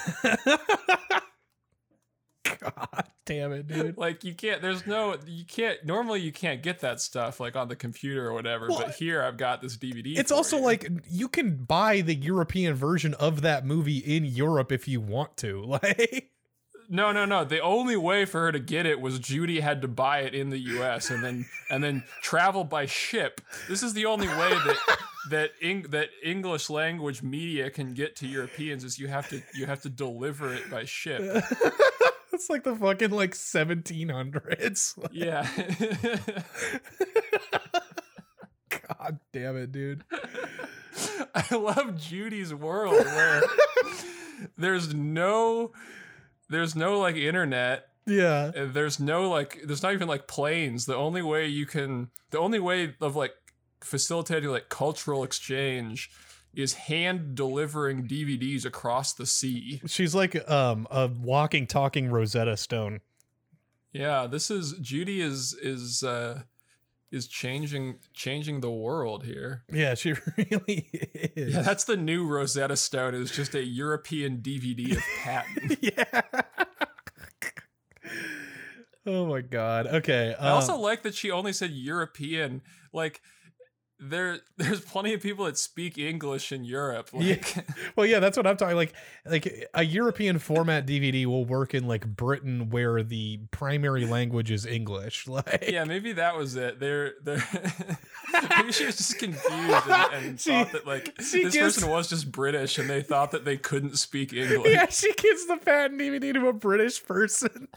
[2.63, 3.97] God damn it, dude.
[3.97, 4.61] like you can't.
[4.61, 5.15] There's no.
[5.25, 5.83] You can't.
[5.83, 8.67] Normally, you can't get that stuff like on the computer or whatever.
[8.69, 10.17] Well, but here, I've got this DVD.
[10.17, 10.63] It's also you.
[10.63, 15.37] like you can buy the European version of that movie in Europe if you want
[15.37, 15.61] to.
[15.71, 16.31] Like,
[16.89, 17.45] No, no, no.
[17.45, 20.49] The only way for her to get it was Judy had to buy it in
[20.49, 21.09] the U.S.
[21.09, 23.39] and then and then travel by ship.
[23.69, 24.77] This is the only way that
[25.29, 29.65] that Eng- that English language media can get to Europeans is you have to you
[29.65, 31.43] have to deliver it by ship.
[32.41, 34.97] it's like the fucking like 1700s.
[35.11, 35.47] Yeah.
[38.69, 40.03] God damn it, dude.
[41.35, 43.41] I love Judy's world where
[44.57, 45.71] there's no
[46.49, 48.51] there's no like internet Yeah.
[48.53, 52.59] there's no like there's not even like planes the only way you can the only
[52.59, 53.33] way of like
[53.81, 56.11] facilitating like cultural exchange
[56.53, 62.99] is hand delivering dvds across the sea She's like um a walking talking Rosetta Stone.
[63.93, 66.41] yeah this is judy is is uh
[67.11, 70.89] is changing changing the world here Yeah, she really
[71.35, 71.53] is.
[71.53, 76.21] yeah that's the new rosetta stone is just a european dvd of patton yeah.
[79.05, 79.87] oh my god.
[79.87, 80.35] Okay.
[80.39, 82.61] I also um, like that she only said European.
[82.93, 83.21] Like
[84.01, 87.09] there there's plenty of people that speak English in Europe.
[87.13, 87.35] Yeah.
[87.95, 88.77] Well, yeah, that's what I'm talking.
[88.77, 88.93] Like,
[89.25, 94.65] like a European format DVD will work in like Britain, where the primary language is
[94.65, 95.27] English.
[95.31, 96.79] Like, yeah, maybe that was it.
[96.79, 97.43] They're they're
[98.49, 102.09] maybe she was just confused and, and She- thought that like this gives- person was
[102.09, 104.71] just British and they thought that they couldn't speak English.
[104.71, 107.67] yeah, she gives the patent DVD to a British person.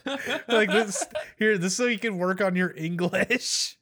[0.49, 1.05] like this,
[1.39, 3.77] here, this so you can work on your English.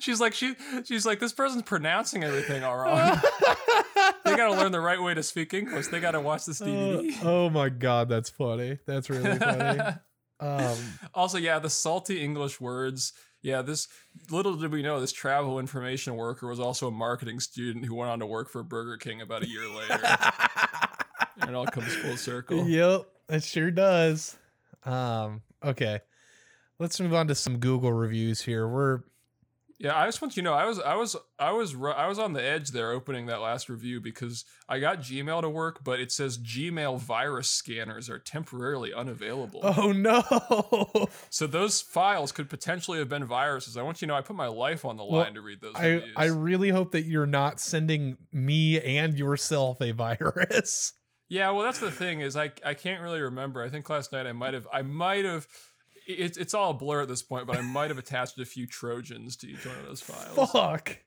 [0.00, 3.20] She's like she she's like this person's pronouncing everything all wrong.
[4.24, 5.88] they got to learn the right way to speak English.
[5.88, 7.24] They got to watch this Uh, DVD.
[7.24, 8.78] oh my god, that's funny.
[8.86, 9.80] That's really funny.
[10.40, 10.76] Um,
[11.14, 13.12] also, yeah, the salty English words.
[13.44, 13.88] Yeah, this
[14.30, 18.10] little did we know this travel information worker was also a marketing student who went
[18.10, 20.00] on to work for Burger King about a year later.
[21.40, 22.66] And it all comes full circle.
[22.68, 24.36] Yep, it sure does.
[24.84, 25.98] Um, okay.
[26.78, 28.68] Let's move on to some Google reviews here.
[28.68, 29.00] We're
[29.80, 32.18] Yeah, I just want you to know I was I was I was I was
[32.18, 35.98] on the edge there opening that last review because I got Gmail to work, but
[36.00, 39.60] it says Gmail virus scanners are temporarily unavailable.
[39.76, 41.08] Oh no.
[41.30, 43.76] So those files could potentially have been viruses.
[43.76, 45.60] I want you to know I put my life on the Well, line to read
[45.60, 46.14] those I reviews.
[46.16, 50.92] I really hope that you're not sending me and yourself a virus.
[51.28, 53.62] yeah, well that's the thing is I I can't really remember.
[53.62, 55.46] I think last night I might have I might have
[56.06, 58.66] it's it's all a blur at this point, but I might have attached a few
[58.66, 60.50] trojans to each one of those files.
[60.52, 60.98] Fuck.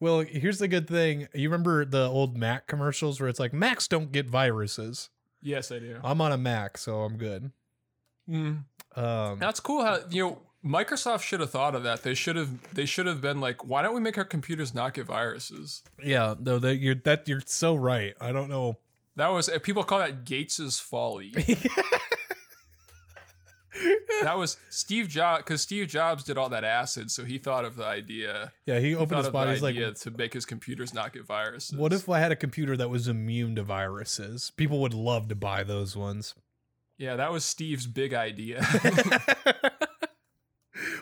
[0.00, 1.28] Well, here's the good thing.
[1.32, 5.10] You remember the old Mac commercials where it's like Macs don't get viruses.
[5.40, 5.98] Yes, I do.
[6.02, 7.52] I'm on a Mac, so I'm good.
[8.28, 8.64] Mm.
[8.96, 9.84] Um, That's cool.
[9.84, 12.02] How you know Microsoft should have thought of that.
[12.02, 12.72] They should have.
[12.72, 15.82] They should have been like, why don't we make our computers not get viruses?
[16.02, 18.14] yeah, though that you're that you're so right.
[18.20, 18.78] I don't know.
[19.16, 21.32] That was people call that Gates's folly.
[24.22, 27.76] that was Steve Jobs because Steve Jobs did all that acid, so he thought of
[27.76, 28.52] the idea.
[28.66, 29.60] Yeah, he He opened thought his the body.
[29.60, 31.78] Like, to make his computers not get viruses.
[31.78, 34.52] what if I had a computer that was immune to viruses?
[34.56, 36.34] People would love to buy those ones.
[36.98, 38.62] Yeah, that was Steve's big idea.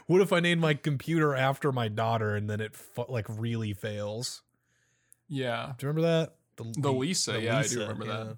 [0.07, 3.73] what if I named my computer after my daughter and then it fu- like really
[3.73, 4.43] fails?
[5.29, 6.35] yeah, Do you remember that?
[6.57, 8.37] The Lisa, yeah, I do remember that.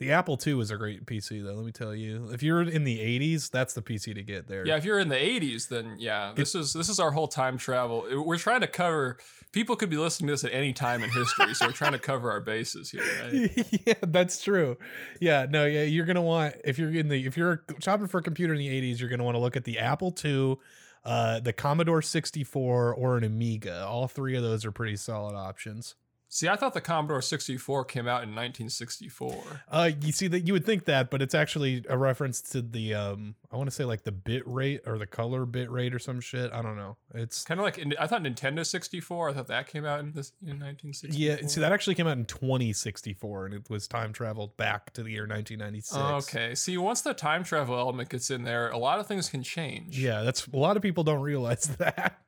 [0.00, 1.54] The Apple II is a great PC though.
[1.54, 4.66] Let me tell you, if you're in the 80s, that's the PC to get there.
[4.66, 4.76] yeah.
[4.76, 8.04] If you're in the '80s, then yeah, this is this is our whole time travel.
[8.24, 9.18] We're trying to cover.
[9.52, 12.00] People could be listening to this at any time in history, so we're trying to
[12.00, 13.04] cover our bases here.
[13.22, 13.82] Right?
[13.86, 14.76] yeah, that's true.
[15.20, 18.22] Yeah, no, yeah, you're gonna want if you're in the if you're shopping for a
[18.22, 20.56] computer in the 80s, you're gonna want to look at the Apple II,
[21.04, 23.86] uh, the Commodore 64, or an Amiga.
[23.86, 25.94] All three of those are pretty solid options.
[26.28, 29.62] See, I thought the Commodore 64 came out in 1964.
[29.70, 32.92] Uh, you see that you would think that, but it's actually a reference to the
[32.94, 36.00] um, I want to say like the bit rate or the color bit rate or
[36.00, 36.52] some shit.
[36.52, 36.96] I don't know.
[37.14, 39.30] It's Kind of like I thought Nintendo 64.
[39.30, 41.16] I thought that came out in this in 1964.
[41.16, 41.46] yeah.
[41.46, 45.10] See, that actually came out in 2064, and it was time traveled back to the
[45.12, 45.96] year 1996.
[45.96, 46.54] Oh, okay.
[46.56, 49.98] See, once the time travel element gets in there, a lot of things can change.
[49.98, 52.18] Yeah, that's a lot of people don't realize that.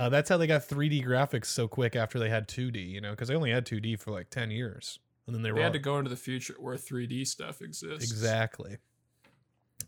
[0.00, 3.10] Uh, that's how they got 3D graphics so quick after they had 2D, you know,
[3.10, 5.72] because they only had 2D for like 10 years, and then they, They were had
[5.74, 8.38] to go into the future where 3D stuff exists.
[8.38, 8.78] exactly.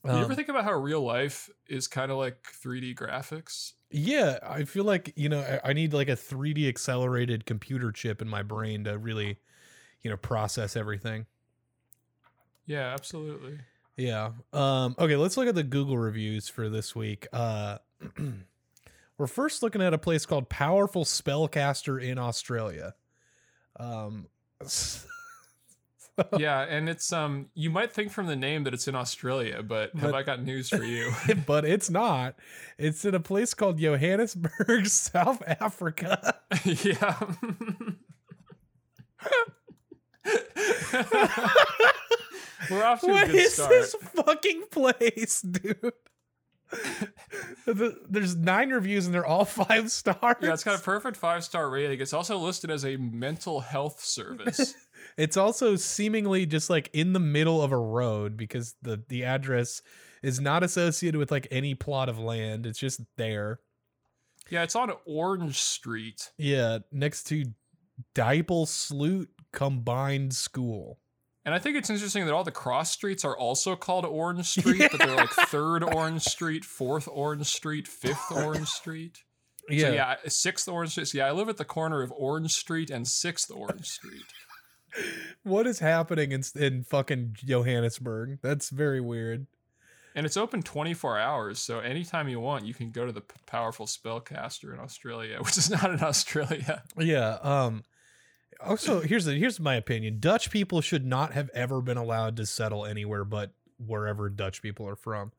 [0.08, 3.72] Do you ever Um, think about how real life is kind of like 3D graphics?
[3.90, 8.22] yeah, I feel like you know I, I need like a 3D accelerated computer chip
[8.22, 9.38] in my brain to really,
[10.02, 11.26] you know, process everything.
[12.66, 13.60] Yeah, absolutely.
[13.96, 14.32] Yeah.
[14.52, 17.26] Um, okay, let's look at the Google reviews for this week.
[17.32, 17.78] Uh,
[19.18, 22.94] we're first looking at a place called Powerful Spellcaster in Australia.
[23.78, 24.26] Um,
[26.38, 29.94] yeah, and it's um you might think from the name that it's in Australia, but
[29.96, 31.12] have I got news for you?
[31.46, 32.36] but it's not.
[32.78, 36.34] It's in a place called Johannesburg, South Africa.
[36.64, 37.18] yeah.
[42.70, 43.70] We're off to a What good is start.
[43.70, 45.92] this fucking place, dude?
[47.66, 50.36] The- There's nine reviews and they're all five stars.
[50.40, 52.00] Yeah, it's got a perfect five star rating.
[52.00, 54.74] It's also listed as a mental health service.
[55.18, 59.82] It's also seemingly just like in the middle of a road because the the address
[60.22, 62.66] is not associated with like any plot of land.
[62.66, 63.58] It's just there.
[64.48, 66.30] yeah, it's on Orange Street.
[66.38, 67.44] Yeah, next to
[68.14, 70.98] Dipel Sloot Combined School.
[71.44, 74.88] And I think it's interesting that all the cross streets are also called Orange Street,
[74.90, 79.24] but they're like third Orange Street, fourth Orange Street, fifth Orange Street.
[79.68, 79.80] Yeah.
[79.80, 81.08] So yeah, sixth Orange Street.
[81.08, 84.24] So yeah, I live at the corner of Orange Street and sixth Orange Street.
[85.42, 88.38] What is happening in in fucking Johannesburg?
[88.42, 89.46] That's very weird.
[90.14, 93.86] And it's open 24 hours, so anytime you want, you can go to the powerful
[93.86, 96.82] spellcaster in Australia, which is not in Australia.
[96.98, 97.38] Yeah.
[97.42, 97.84] Um.
[98.64, 100.18] Also, here's the here's my opinion.
[100.20, 103.52] Dutch people should not have ever been allowed to settle anywhere but
[103.84, 105.32] wherever Dutch people are from.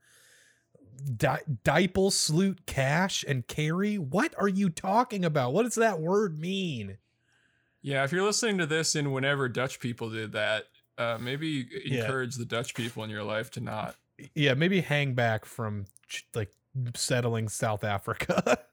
[1.17, 3.97] Di- Dipel, Sloot, Cash, and Carry.
[3.97, 5.53] What are you talking about?
[5.53, 6.97] What does that word mean?
[7.81, 10.65] Yeah, if you're listening to this and whenever Dutch people did that,
[10.97, 12.01] uh, maybe Yeah.
[12.03, 13.95] encourage the Dutch people in your life to not.
[14.35, 15.85] Yeah, maybe hang back from
[16.35, 16.51] like
[16.95, 18.59] settling South Africa.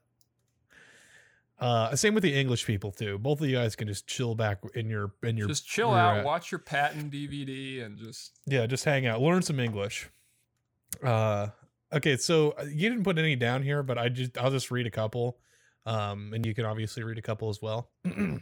[1.61, 3.17] uh, same with the English people too.
[3.19, 6.19] Both of you guys can just chill back in your in your Just chill out,
[6.19, 10.09] uh, watch your Patton DVD, and just Yeah, just hang out, learn some English.
[11.03, 11.47] Uh,
[11.93, 14.87] okay, so uh, you didn't put any down here, but I just I'll just read
[14.87, 15.37] a couple,
[15.85, 17.91] um, and you can obviously read a couple as well.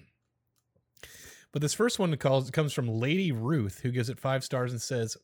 [1.52, 4.82] But this first one calls comes from Lady Ruth, who gives it five stars and
[4.82, 5.18] says,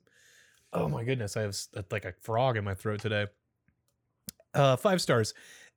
[0.74, 1.56] "Oh my goodness, I have
[1.92, 3.28] like a frog in my throat today."
[4.54, 5.34] Uh, five stars.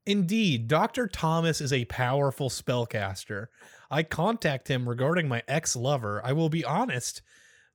[0.09, 1.07] Indeed, Dr.
[1.07, 3.49] Thomas is a powerful spellcaster.
[3.91, 6.23] I contact him regarding my ex-lover.
[6.25, 7.21] I will be honest.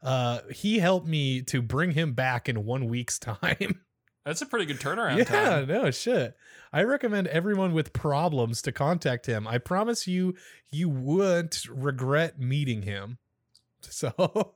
[0.01, 3.81] Uh, he helped me to bring him back in one week's time.
[4.25, 5.17] That's a pretty good turnaround time.
[5.19, 5.67] yeah, time.
[5.67, 6.35] no shit.
[6.71, 9.47] I recommend everyone with problems to contact him.
[9.47, 10.33] I promise you,
[10.71, 13.19] you wouldn't regret meeting him.
[13.81, 14.55] So,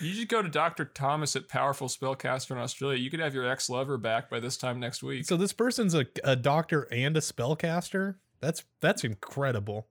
[0.00, 0.84] You should go to Dr.
[0.84, 2.98] Thomas at Powerful Spellcaster in Australia.
[2.98, 5.24] You could have your ex lover back by this time next week.
[5.26, 8.16] so this person's a, a doctor and a spellcaster.
[8.40, 9.88] That's that's incredible.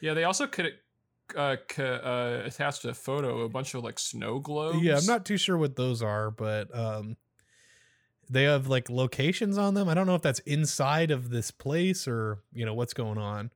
[0.00, 0.72] yeah, they also could
[1.36, 4.82] uh, c- uh, attach a photo of a bunch of like snow globes.
[4.82, 7.16] Yeah, I'm not too sure what those are, but um,
[8.30, 9.88] they have like locations on them.
[9.88, 13.50] I don't know if that's inside of this place or you know what's going on.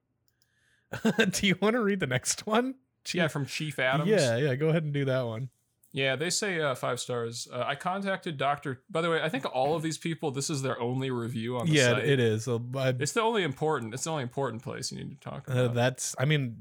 [1.30, 2.74] Do you want to read the next one?
[3.12, 4.10] Yeah, from Chief Adams.
[4.10, 4.54] Yeah, yeah.
[4.56, 5.48] Go ahead and do that one.
[5.96, 7.48] Yeah, they say uh, five stars.
[7.50, 8.82] Uh, I contacted Doctor.
[8.90, 11.66] By the way, I think all of these people, this is their only review on
[11.66, 12.04] the Yeah, site.
[12.04, 12.44] it is.
[12.44, 13.94] So, I, It's the only important.
[13.94, 15.74] It's the only important place you need to talk uh, about.
[15.74, 16.14] that's.
[16.18, 16.56] I mean,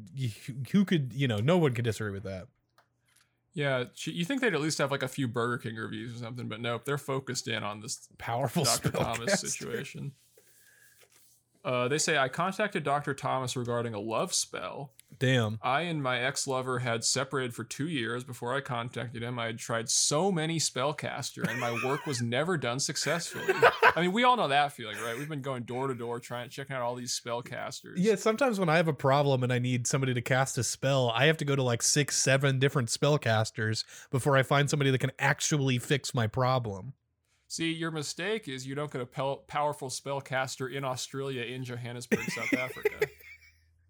[0.72, 1.40] who could you know?
[1.40, 2.48] No one could disagree with that.
[3.54, 6.48] yeah, you think they'd at least have like a few Burger King reviews or something,
[6.48, 8.90] but nope, they're focused in on this Powerful Dr.
[8.92, 9.48] Thomas spellcaster.
[9.50, 10.12] situation.
[11.66, 13.14] Uh, they say I contacted Dr.
[13.14, 14.94] Thomas regarding a love spell.
[15.20, 15.60] Damn.
[15.62, 19.40] I and my ex-lover had separated for two years before I contacted him.
[19.40, 23.54] I had tried so many spellcaster, and my work was never done successfully.
[23.96, 25.18] I mean, we all know that feeling, right?
[25.18, 27.94] We've been going door to door trying checking out all these spellcasters.
[27.98, 31.12] Yeah, sometimes when I have a problem and I need somebody to cast a spell,
[31.12, 35.00] I have to go to like six, seven different spellcasters before I find somebody that
[35.00, 36.94] can actually fix my problem.
[37.48, 42.54] See, your mistake is you don't get a powerful spellcaster in Australia, in Johannesburg, South
[42.54, 43.08] Africa,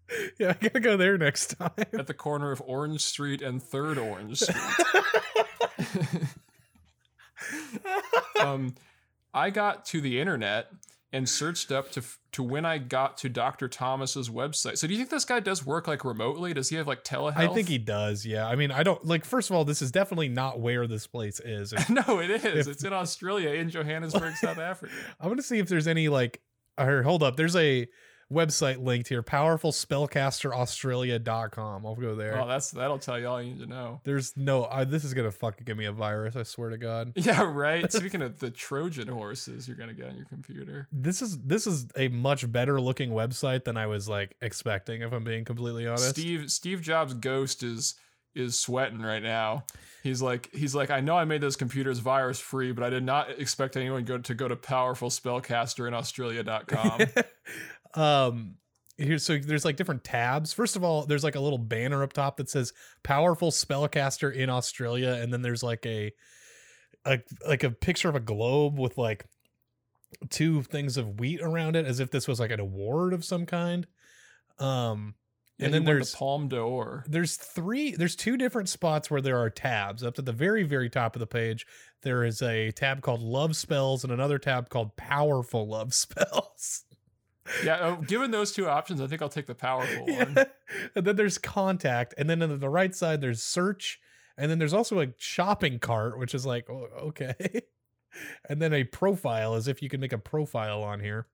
[0.38, 1.70] Yeah, I gotta go there next time.
[1.76, 4.56] at the corner of Orange Street and Third Orange Street.
[8.40, 8.74] um,
[9.34, 10.68] I got to the internet
[11.12, 12.02] and searched up to
[12.32, 13.68] to when I got to Dr.
[13.68, 14.76] Thomas's website.
[14.76, 16.52] So do you think this guy does work like remotely?
[16.52, 17.36] Does he have like telehealth?
[17.38, 18.26] I think he does.
[18.26, 18.46] Yeah.
[18.46, 19.24] I mean, I don't like.
[19.24, 21.72] First of all, this is definitely not where this place is.
[21.72, 22.44] If- no, it is.
[22.44, 24.92] If- it's in Australia, in Johannesburg, South Africa.
[25.20, 26.40] I'm gonna see if there's any like.
[26.78, 27.36] Or hold up.
[27.36, 27.86] There's a
[28.32, 29.22] website linked here.
[29.22, 31.86] PowerfulSpellcasterAustralia.com.
[31.86, 32.40] I'll go there.
[32.40, 34.00] oh that's that'll tell you all you need to know.
[34.04, 34.64] There's no.
[34.64, 36.36] Uh, this is gonna fucking give me a virus.
[36.36, 37.12] I swear to God.
[37.26, 37.90] Yeah, right.
[37.92, 40.86] Speaking of the Trojan horses, you're gonna get on your computer.
[40.92, 45.02] This is this is a much better looking website than I was like expecting.
[45.02, 46.10] If I'm being completely honest.
[46.10, 47.94] Steve Steve Jobs' ghost is
[48.34, 49.64] is sweating right now.
[50.02, 53.02] He's like he's like I know I made those computers virus free, but I did
[53.02, 57.00] not expect anyone go to go to powerful spellcaster in Australia.com.
[57.96, 58.56] um
[58.98, 60.52] here so there's like different tabs.
[60.52, 62.72] First of all there's like a little banner up top that says
[63.02, 65.18] powerful spellcaster in australia.
[65.20, 66.12] And then there's like a
[67.06, 69.26] a like a picture of a globe with like
[70.30, 73.46] two things of wheat around it as if this was like an award of some
[73.46, 73.86] kind.
[74.58, 75.14] Um
[75.58, 77.04] Yeah, and then there's the Palme d'Or.
[77.08, 80.02] there's three there's two different spots where there are tabs.
[80.04, 81.66] Up at the very very top of the page
[82.02, 86.85] there is a tab called love spells and another tab called powerful love spells
[87.64, 90.36] Yeah, oh, given those two options, I think I'll take the powerful one.
[90.94, 94.00] And then there's contact, and then on the right side there's search,
[94.36, 97.62] and then there's also a shopping cart, which is like oh, okay,
[98.48, 101.26] and then a profile, as if you can make a profile on here.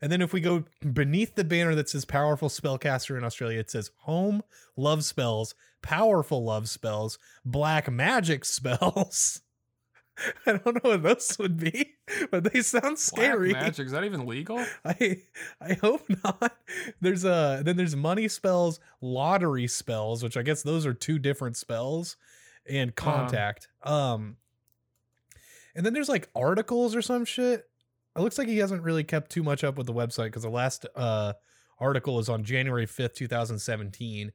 [0.00, 3.70] And then if we go beneath the banner that says powerful spellcaster in Australia, it
[3.70, 4.42] says home
[4.76, 9.40] love spells, powerful love spells, black magic spells.
[10.46, 11.94] I don't know what those would be,
[12.30, 13.50] but they sound scary.
[13.50, 14.64] Black magic is that even legal?
[14.84, 15.22] I
[15.60, 16.56] I hope not.
[17.00, 21.56] There's a then there's money spells, lottery spells, which I guess those are two different
[21.56, 22.16] spells,
[22.68, 23.68] and contact.
[23.82, 24.36] Um
[25.74, 27.64] and then there's like articles or some shit.
[28.16, 30.50] It looks like he hasn't really kept too much up with the website because the
[30.50, 31.32] last uh
[31.80, 34.32] article is on January 5th, 2017.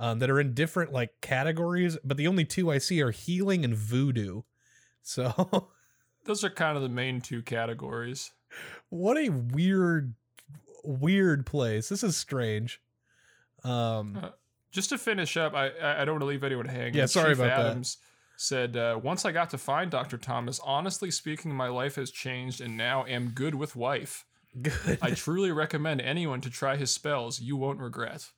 [0.00, 3.66] Um, that are in different like categories, but the only two I see are healing
[3.66, 4.40] and voodoo.
[5.02, 5.70] So
[6.24, 8.32] Those are kind of the main two categories.
[8.88, 10.14] what a weird
[10.82, 12.80] weird place this is strange
[13.64, 14.30] um Uh,
[14.70, 15.66] Just to finish up, I
[16.00, 16.94] I don't want to leave anyone hanging.
[16.94, 17.66] Yeah, sorry Chief about that.
[17.70, 17.98] Adams
[18.36, 20.16] Said uh, once I got to find Dr.
[20.16, 24.24] Thomas, honestly speaking, my life has changed and now am good with wife.
[24.62, 27.38] good I truly recommend anyone to try his spells.
[27.40, 28.30] You won't regret.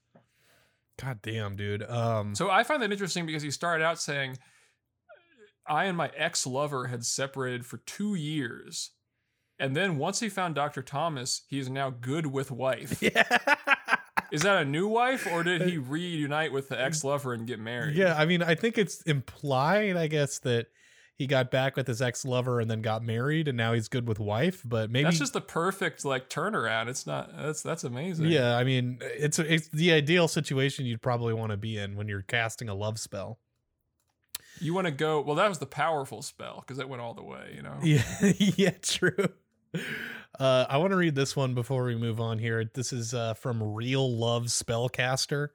[1.00, 4.38] god damn dude um So I find that interesting because he started out saying,
[5.66, 8.90] I and my ex lover had separated for two years.
[9.58, 10.82] And then once he found Dr.
[10.82, 13.00] Thomas, he is now good with wife.
[13.02, 13.38] yeah
[14.32, 17.34] Is that a new wife, or did he uh, reunite with the uh, ex lover
[17.34, 17.94] and get married?
[17.94, 20.68] Yeah, I mean, I think it's implied, I guess, that
[21.14, 24.08] he got back with his ex lover and then got married, and now he's good
[24.08, 24.62] with wife.
[24.64, 26.88] But maybe that's just the perfect like turnaround.
[26.88, 27.30] It's not.
[27.36, 28.26] That's that's amazing.
[28.26, 32.08] Yeah, I mean, it's it's the ideal situation you'd probably want to be in when
[32.08, 33.38] you're casting a love spell.
[34.60, 35.20] You want to go?
[35.20, 37.52] Well, that was the powerful spell because it went all the way.
[37.56, 37.78] You know.
[37.82, 38.02] Yeah.
[38.38, 38.70] yeah.
[38.82, 39.28] True.
[40.38, 42.64] Uh, I want to read this one before we move on here.
[42.72, 45.48] This is uh, from Real Love Spellcaster,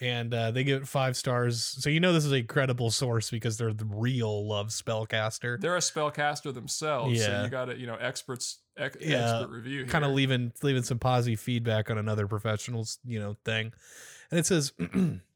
[0.00, 1.62] and uh, they give it five stars.
[1.62, 5.60] So you know this is a credible source because they're the Real Love Spellcaster.
[5.60, 7.44] They're a spellcaster themselves, so Yeah.
[7.44, 9.84] you got to you know experts ex- Yeah, expert review.
[9.86, 13.72] kind of leaving leaving some positive feedback on another professional's you know thing
[14.30, 14.72] and it says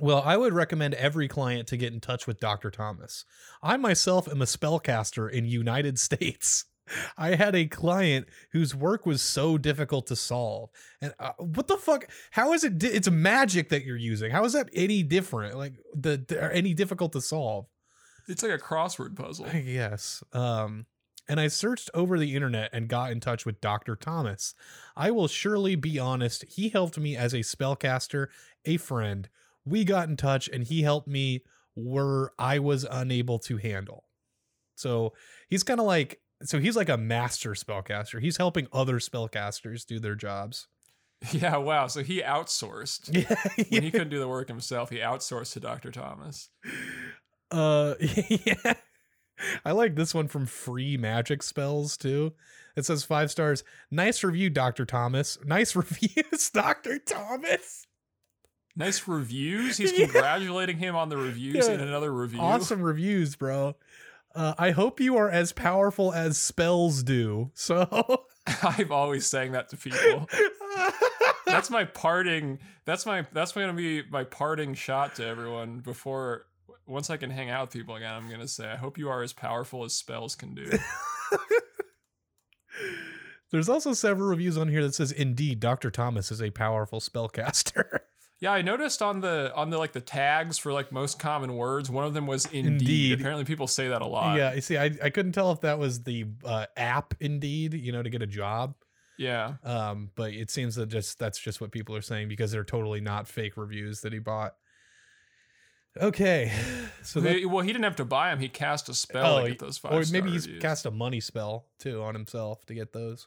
[0.00, 3.24] well i would recommend every client to get in touch with dr thomas
[3.62, 6.64] i myself am a spellcaster in united states
[7.18, 10.70] i had a client whose work was so difficult to solve
[11.02, 14.44] and uh, what the fuck how is it di- it's magic that you're using how
[14.44, 17.66] is that any different like the, the any difficult to solve
[18.28, 19.46] It's like a crossword puzzle.
[19.46, 20.22] I guess.
[20.32, 20.86] Um,
[21.28, 23.96] and I searched over the internet and got in touch with Dr.
[23.96, 24.54] Thomas.
[24.96, 28.28] I will surely be honest, he helped me as a spellcaster,
[28.64, 29.28] a friend.
[29.68, 31.42] We got in touch and he helped me
[31.74, 34.04] where I was unable to handle.
[34.74, 35.12] So
[35.48, 38.20] he's kind of like, so he's like a master spellcaster.
[38.20, 40.68] He's helping other spellcasters do their jobs.
[41.32, 41.56] Yeah.
[41.56, 41.88] Wow.
[41.88, 43.12] So he outsourced.
[43.58, 43.64] Yeah.
[43.70, 45.90] When he couldn't do the work himself, he outsourced to Dr.
[45.90, 46.48] Thomas.
[47.50, 48.74] Uh, yeah.
[49.64, 52.34] I like this one from Free Magic Spells too.
[52.76, 53.64] It says five stars.
[53.90, 54.86] Nice review, Dr.
[54.86, 55.38] Thomas.
[55.44, 57.00] Nice reviews, Dr.
[57.00, 57.87] Thomas.
[58.76, 59.76] Nice reviews.
[59.76, 61.74] He's congratulating him on the reviews Yeah.
[61.74, 62.40] in another review.
[62.40, 63.74] Awesome reviews, bro.
[64.34, 67.50] Uh, I hope you are as powerful as spells do.
[67.54, 68.24] So
[68.62, 70.28] I'm always saying that to people.
[71.46, 72.58] That's my parting.
[72.84, 73.26] That's my.
[73.32, 76.44] That's gonna be my parting shot to everyone before.
[76.86, 79.22] Once I can hang out with people again, I'm gonna say, I hope you are
[79.22, 80.70] as powerful as spells can do.
[83.50, 85.90] There's also several reviews on here that says, "Indeed, Dr.
[85.90, 88.00] Thomas is a powerful spellcaster."
[88.40, 91.90] Yeah, I noticed on the on the like the tags for like most common words,
[91.90, 92.66] one of them was indeed.
[92.66, 93.20] Indeed.
[93.20, 94.36] Apparently, people say that a lot.
[94.38, 97.90] yeah, you see, I, I couldn't tell if that was the uh, app Indeed, you
[97.90, 98.76] know, to get a job.
[99.16, 99.54] yeah.
[99.64, 103.00] Um, but it seems that just that's just what people are saying because they're totally
[103.00, 104.54] not fake reviews that he bought.
[106.00, 106.52] Okay,
[107.02, 108.38] so that, well, he didn't have to buy them.
[108.38, 109.92] He cast a spell Oh, to get those five.
[109.92, 110.62] or maybe he's reviews.
[110.62, 113.26] cast a money spell too on himself to get those.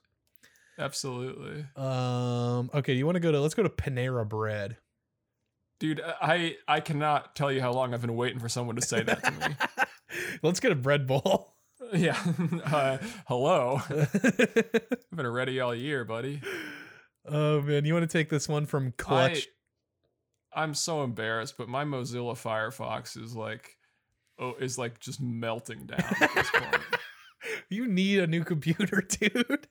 [0.79, 4.77] Absolutely, Um, okay, you want to go to let's go to Panera Bread.
[5.81, 5.99] Dude.
[6.21, 9.23] I I cannot tell you how long I've been waiting for someone to say that
[9.23, 9.55] to me.
[10.43, 11.55] let's get a bread bowl.
[11.93, 12.17] yeah.
[12.63, 13.81] Uh, hello.
[13.89, 16.41] I've been ready all year, buddy.
[17.25, 19.47] oh man, you want to take this one from Clutch?
[20.53, 23.77] I, I'm so embarrassed, but my Mozilla Firefox is like,
[24.39, 26.83] oh, is like just melting down at this point.
[27.69, 29.67] you need a new computer, dude.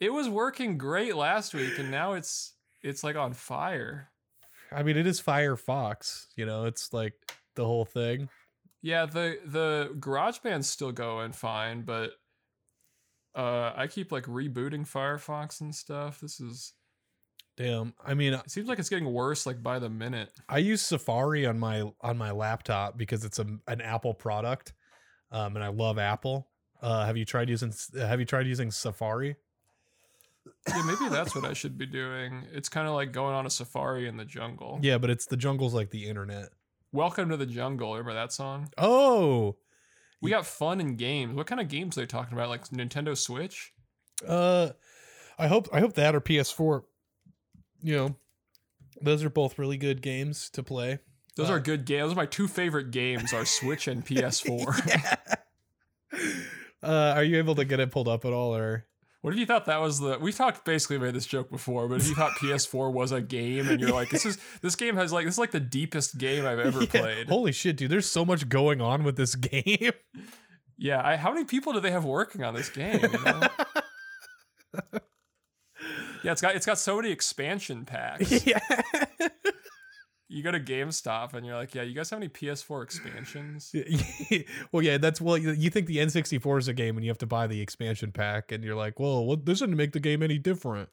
[0.00, 4.09] It was working great last week, and now it's it's like on fire.
[4.72, 6.26] I mean, it is Firefox.
[6.36, 7.14] You know, it's like
[7.56, 8.28] the whole thing.
[8.82, 12.12] Yeah, the the GarageBand's still going fine, but
[13.34, 16.20] uh, I keep like rebooting Firefox and stuff.
[16.20, 16.72] This is
[17.60, 17.92] Damn.
[18.02, 20.30] I mean, it seems like it's getting worse like by the minute.
[20.48, 24.72] I use Safari on my on my laptop because it's a, an Apple product,
[25.30, 26.48] um, and I love Apple.
[26.80, 29.36] Uh, have you tried using Have you tried using Safari?
[30.68, 32.44] Yeah, maybe that's what I should be doing.
[32.52, 34.78] It's kind of like going on a safari in the jungle.
[34.82, 36.48] Yeah, but it's the jungle's like the internet.
[36.92, 37.92] Welcome to the jungle.
[37.92, 38.70] Remember that song?
[38.78, 39.56] Oh,
[40.20, 41.34] We got fun and games.
[41.34, 42.48] What kind of games are they talking about?
[42.48, 43.72] Like Nintendo Switch?
[44.28, 44.70] uh,
[45.38, 46.82] I hope I hope that or PS4.
[47.82, 48.16] You know,
[49.00, 50.98] those are both really good games to play.
[51.36, 52.02] Those Uh, are good games.
[52.08, 55.26] Those are my two favorite games are Switch and PS4.
[56.82, 58.86] Uh, are you able to get it pulled up at all, or
[59.22, 60.18] What if you thought that was the?
[60.18, 63.68] We talked basically made this joke before, but if you thought PS4 was a game
[63.68, 66.46] and you're like, this is this game has like this is like the deepest game
[66.46, 67.00] I've ever Yeah.
[67.00, 67.28] played.
[67.28, 67.90] Holy shit, dude!
[67.90, 69.92] There's so much going on with this game.
[70.78, 73.00] Yeah, I, how many people do they have working on this game?
[73.02, 73.40] You know?
[76.22, 78.46] yeah, it's got it's got so many expansion packs.
[78.46, 78.58] yeah.
[80.32, 83.74] You go to GameStop and you're like, yeah, you guys have any PS4 expansions?
[84.72, 85.36] well, yeah, that's well.
[85.36, 88.52] You think the N64 is a game, and you have to buy the expansion pack,
[88.52, 90.88] and you're like, well, what, this doesn't make the game any different.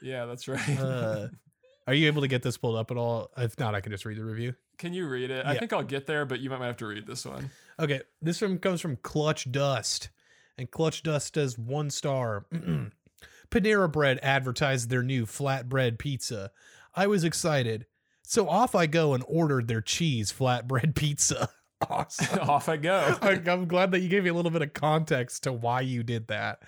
[0.00, 0.78] Yeah, that's right.
[0.78, 1.28] Uh,
[1.86, 3.30] are you able to get this pulled up at all?
[3.36, 4.54] If not, I can just read the review.
[4.78, 5.44] Can you read it?
[5.44, 7.50] I think I'll get there, but you might have to read this one.
[7.78, 10.08] Okay, this one comes from Clutch Dust,
[10.56, 12.46] and Clutch Dust does one star.
[13.50, 16.50] Panera Bread advertised their new flatbread pizza.
[16.94, 17.84] I was excited.
[18.30, 21.48] So off I go and ordered their cheese flatbread pizza.
[21.88, 22.38] Awesome.
[22.48, 23.16] Off I go.
[23.22, 26.04] I- I'm glad that you gave me a little bit of context to why you
[26.04, 26.62] did that.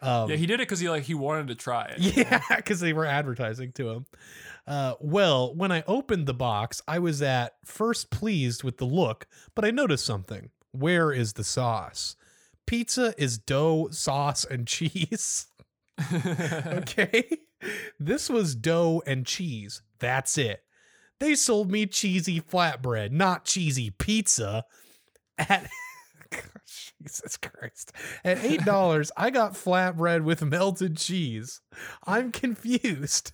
[0.00, 1.98] Um, yeah, he did it because he like he wanted to try it.
[1.98, 4.06] yeah, because they were advertising to him.
[4.68, 9.26] Uh, well, when I opened the box, I was at first pleased with the look,
[9.56, 10.50] but I noticed something.
[10.70, 12.14] Where is the sauce?
[12.66, 15.46] Pizza is dough, sauce, and cheese.
[16.12, 17.28] okay?
[17.98, 19.82] This was dough and cheese.
[19.98, 20.62] That's it.
[21.20, 24.64] They sold me cheesy flatbread, not cheesy pizza.
[25.38, 25.68] At
[26.98, 27.92] Jesus Christ.
[28.24, 31.60] At $8, I got flatbread with melted cheese.
[32.06, 33.32] I'm confused.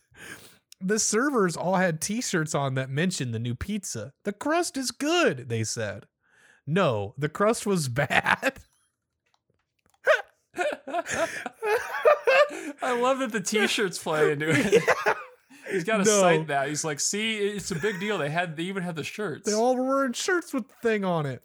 [0.80, 4.12] The servers all had t shirts on that mentioned the new pizza.
[4.24, 6.07] The crust is good, they said.
[6.66, 8.59] No, the crust was bad.
[12.82, 14.82] I love that the t-shirts play into it.
[15.71, 16.21] He's got to No.
[16.21, 16.69] cite that.
[16.69, 18.19] He's like, see, it's a big deal.
[18.19, 19.47] They had, they even had the shirts.
[19.47, 21.43] They all were wearing shirts with the thing on it.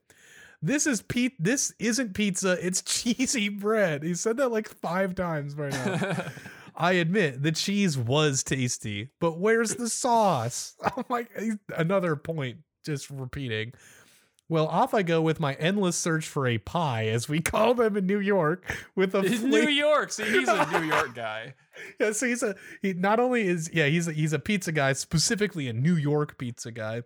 [0.61, 1.33] This is Pete.
[1.39, 2.57] This isn't pizza.
[2.65, 4.03] It's cheesy bread.
[4.03, 6.25] He said that like five times right now.
[6.75, 10.75] I admit the cheese was tasty, but where's the sauce?
[10.97, 11.29] I'm like
[11.77, 13.73] another point, just repeating.
[14.51, 17.95] Well, off I go with my endless search for a pie, as we call them
[17.95, 18.65] in New York,
[18.97, 20.11] with a In New York.
[20.11, 21.53] See, he's a New York guy.
[22.01, 24.91] yeah, so he's a he not only is yeah he's a, he's a pizza guy
[24.91, 27.03] specifically a New York pizza guy,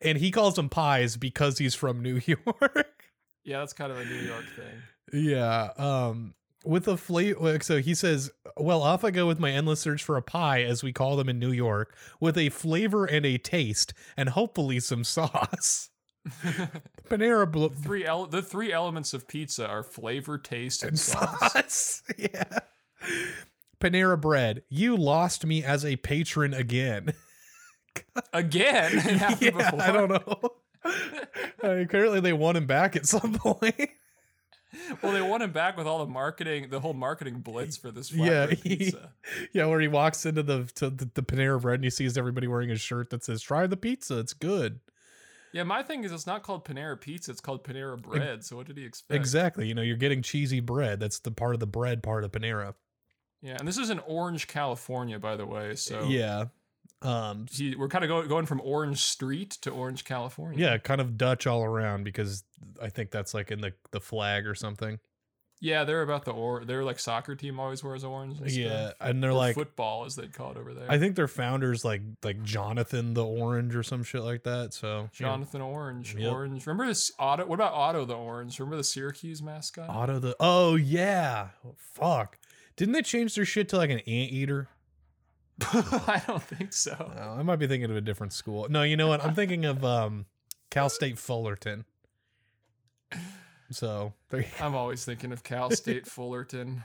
[0.00, 3.04] and he calls them pies because he's from New York.
[3.44, 5.30] Yeah, that's kind of a New York thing.
[5.30, 6.34] yeah, um,
[6.64, 7.60] with a flavor.
[7.60, 10.82] So he says, "Well, off I go with my endless search for a pie, as
[10.82, 15.04] we call them in New York, with a flavor and a taste, and hopefully some
[15.04, 15.90] sauce."
[17.08, 21.52] Panera Bl- three ele- the three elements of pizza are flavor, taste, and, and sauce.
[21.52, 22.02] sauce.
[22.18, 22.58] yeah.
[23.80, 27.14] Panera Bread, you lost me as a patron again.
[28.32, 29.80] Again, yeah, before.
[29.82, 30.38] I don't know.
[31.62, 33.90] Uh, apparently, they won him back at some point.
[35.02, 38.10] Well, they want him back with all the marketing, the whole marketing blitz for this
[38.10, 39.12] Yeah, he- pizza.
[39.52, 42.46] yeah, where he walks into the to the, the Panera Bread and he sees everybody
[42.46, 44.80] wearing a shirt that says "Try the pizza, it's good."
[45.52, 48.44] Yeah, my thing is, it's not called Panera Pizza; it's called Panera Bread.
[48.44, 49.16] So what did he expect?
[49.16, 49.68] Exactly.
[49.68, 50.98] You know, you're getting cheesy bread.
[51.00, 52.74] That's the part of the bread part of Panera.
[53.42, 55.74] Yeah, and this is in Orange, California, by the way.
[55.74, 56.46] So Yeah.
[57.02, 57.46] Um.
[57.50, 60.58] he, we're kind of go, going from Orange Street to Orange, California.
[60.58, 62.44] Yeah, kind of Dutch all around because
[62.80, 65.00] I think that's like in the the flag or something.
[65.64, 66.64] Yeah, they're about the or.
[66.64, 68.40] They're like soccer team always wears orange.
[68.40, 68.94] And Yeah, stuff.
[69.00, 70.90] and they're Or like football, as they'd call it over there.
[70.90, 74.74] I think their founders like like Jonathan the Orange or some shit like that.
[74.74, 76.32] So Jonathan Orange, Yep.
[76.32, 76.66] Orange.
[76.66, 77.46] Remember this Otto?
[77.46, 78.58] What about Otto the Orange?
[78.58, 79.88] Remember the Syracuse mascot?
[79.88, 81.50] Otto the Oh yeah.
[81.76, 82.38] Fuck.
[82.76, 84.68] Didn't they change their shit to like an anteater?
[85.60, 86.92] I don't think so.
[87.16, 88.66] I might be thinking of a different school.
[88.68, 89.24] No, you know what?
[89.24, 90.26] I'm thinking of um
[90.72, 91.84] Cal State Fullerton.
[93.72, 94.12] So
[94.60, 96.84] I'm always thinking of Cal State Fullerton.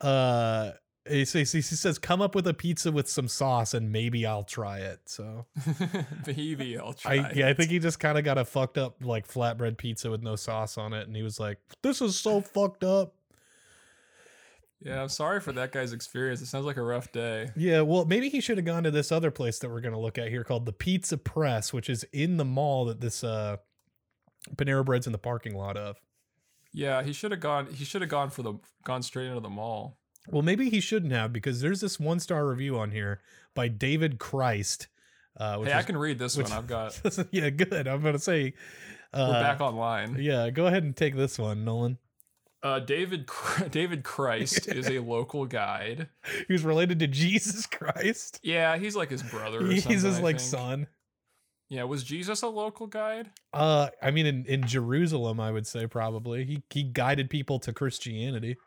[0.00, 0.72] uh
[1.08, 4.44] he says, he says come up with a pizza with some sauce and maybe I'll
[4.44, 5.00] try it.
[5.06, 5.46] So
[6.26, 7.16] Maybe I'll try.
[7.16, 10.10] I yeah, I think he just kind of got a fucked up like flatbread pizza
[10.10, 13.14] with no sauce on it and he was like, "This is so fucked up."
[14.80, 16.40] Yeah, I'm sorry for that guy's experience.
[16.40, 17.50] It sounds like a rough day.
[17.56, 20.00] Yeah, well, maybe he should have gone to this other place that we're going to
[20.00, 23.56] look at here called the Pizza Press, which is in the mall that this uh
[24.56, 26.00] Panera Bread's in the parking lot of.
[26.72, 27.66] Yeah, he should have gone.
[27.66, 29.98] He should have gone for the gone straight into the mall.
[30.28, 33.20] Well, maybe he shouldn't have because there's this one star review on here
[33.54, 34.86] by David Christ.
[35.36, 36.56] Uh, Hey, I can read this which- one.
[36.58, 36.98] I've got.
[37.30, 37.86] yeah, good.
[37.88, 38.54] I'm going to say.
[39.12, 40.16] Uh, We're back online.
[40.18, 41.98] Yeah, go ahead and take this one, Nolan.
[42.62, 43.28] Uh, David
[43.70, 46.08] David Christ is a local guide.
[46.48, 48.38] He's related to Jesus Christ.
[48.42, 49.58] Yeah, he's like his brother.
[49.60, 50.48] Or He's his I like think.
[50.48, 50.86] son.
[51.72, 53.30] Yeah, was Jesus a local guide?
[53.54, 57.72] Uh, I mean, in, in Jerusalem, I would say probably he he guided people to
[57.72, 58.58] Christianity.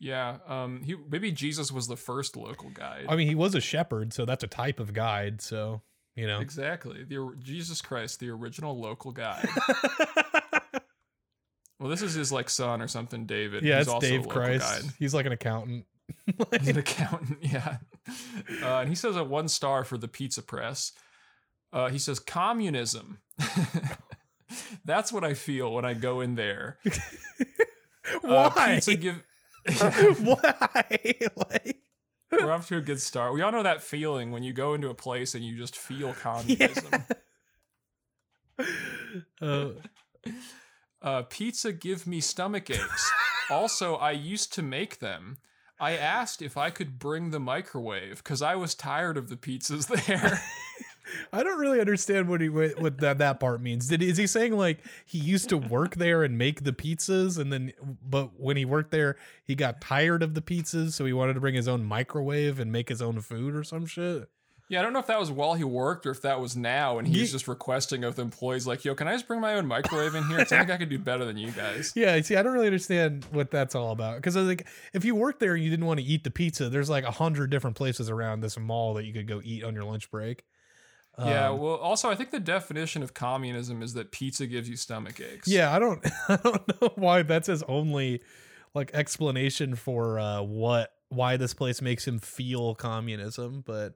[0.00, 0.38] Yeah.
[0.48, 0.82] Um.
[0.82, 3.06] He maybe Jesus was the first local guide.
[3.08, 5.42] I mean, he was a shepherd, so that's a type of guide.
[5.42, 5.82] So
[6.16, 7.04] you know, Exactly.
[7.04, 9.48] The Jesus Christ, the original local guide.
[11.78, 13.62] well, this is his like son or something, David.
[13.62, 14.82] yeah, He's it's also a Dave Christ.
[14.82, 14.92] guide.
[14.98, 15.86] He's like an accountant.
[16.58, 17.76] He's an accountant, yeah.
[18.60, 20.90] Uh, and he says a one star for the pizza press.
[21.74, 23.18] Uh, he says communism.
[24.84, 26.78] That's what I feel when I go in there.
[28.22, 28.74] Uh, Why?
[28.74, 29.22] pizza give.
[30.20, 30.98] Why?
[31.36, 31.78] like,
[32.30, 33.32] We're off to a good start.
[33.32, 36.12] We all know that feeling when you go into a place and you just feel
[36.12, 36.92] communism.
[39.40, 39.68] uh,
[41.00, 43.10] Uh, pizza give me stomach aches.
[43.50, 45.38] also, I used to make them.
[45.80, 49.86] I asked if I could bring the microwave because I was tired of the pizzas
[50.06, 50.40] there.
[51.32, 53.88] I don't really understand what he what that that part means.
[53.88, 57.52] Did is he saying like he used to work there and make the pizzas and
[57.52, 61.34] then but when he worked there he got tired of the pizzas so he wanted
[61.34, 64.28] to bring his own microwave and make his own food or some shit?
[64.70, 66.98] yeah, I don't know if that was while he worked or if that was now
[66.98, 69.66] and he's just requesting of the employees like, "Yo, can I just bring my own
[69.66, 70.38] microwave in here?
[70.38, 73.26] I think I could do better than you guys." Yeah, see, I don't really understand
[73.30, 74.16] what that's all about.
[74.16, 76.68] Because i like, if you work there and you didn't want to eat the pizza,
[76.68, 79.74] there's like a hundred different places around this mall that you could go eat on
[79.74, 80.44] your lunch break.
[81.18, 84.76] Yeah, Um, well, also I think the definition of communism is that pizza gives you
[84.76, 85.48] stomach aches.
[85.48, 88.22] yeah, I don't, I don't know why that's his only
[88.74, 93.62] like explanation for uh, what why this place makes him feel communism.
[93.64, 93.94] But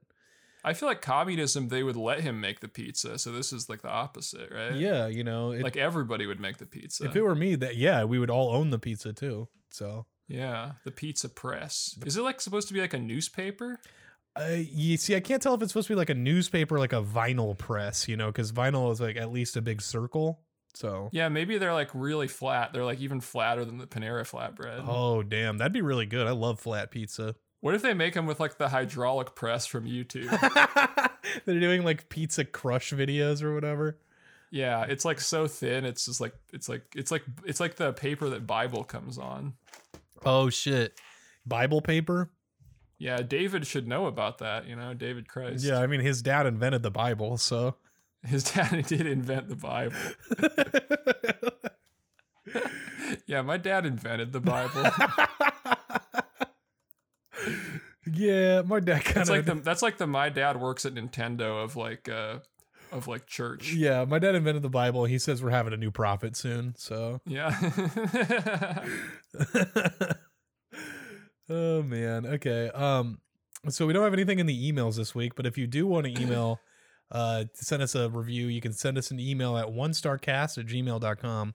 [0.65, 3.83] I feel like communism they would let him make the pizza, so this is like
[3.83, 4.75] the opposite, right?
[4.75, 7.05] yeah, you know, it, like everybody would make the pizza.
[7.07, 9.49] if it were me, that yeah, we would all own the pizza too.
[9.71, 10.07] So.
[10.29, 11.99] yeah, the pizza press.
[12.07, 13.81] Is it like supposed to be like a newspaper?
[14.39, 16.93] Uh, you see, I can't tell if it's supposed to be like a newspaper, like
[16.93, 20.41] a vinyl press, you know, because vinyl is like at least a big circle.
[20.75, 22.73] So, Yeah, maybe they're like really flat.
[22.73, 24.85] They're like even flatter than the Panera flatbread.
[24.87, 26.27] oh damn, that'd be really good.
[26.27, 27.35] I love flat pizza.
[27.61, 30.31] What if they make them with like the hydraulic press from YouTube?
[31.45, 33.99] They're doing like pizza crush videos or whatever.
[34.53, 35.85] yeah, it's like so thin.
[35.85, 39.55] It's just like it's like it's like it's like the paper that Bible comes on.
[40.25, 40.97] Oh shit,
[41.45, 42.31] Bible paper.
[42.99, 44.67] Yeah, David should know about that.
[44.67, 45.65] You know, David Christ.
[45.65, 47.77] Yeah, I mean his dad invented the Bible, so.
[48.27, 49.97] his dad did invent the Bible.
[53.27, 54.85] Yeah, my dad invented the Bible.
[58.11, 61.63] yeah, my dad kind That's like the that's like the my dad works at Nintendo
[61.63, 62.39] of like uh
[62.91, 63.73] of like church.
[63.73, 65.05] Yeah, my dad invented the Bible.
[65.05, 67.21] He says we're having a new prophet soon, so.
[67.27, 67.55] Yeah.
[71.49, 72.27] Oh man.
[72.27, 72.71] Okay.
[72.71, 73.21] Um
[73.69, 76.07] so we don't have anything in the emails this week, but if you do want
[76.07, 76.61] to email
[77.11, 80.67] uh send us a review, you can send us an email at one starcast at
[80.67, 81.55] gmail.com.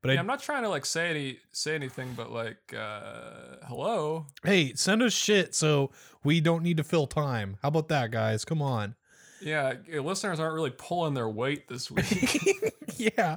[0.00, 3.56] But Yeah, I I'm not trying to like say any say anything, but like uh
[3.66, 4.26] hello.
[4.44, 5.90] hey, send us shit so
[6.24, 7.56] we don't need to fill time.
[7.62, 8.44] How about that, guys?
[8.44, 8.94] Come on.
[9.40, 12.74] Yeah, listeners aren't really pulling their weight this week.
[12.96, 13.36] yeah.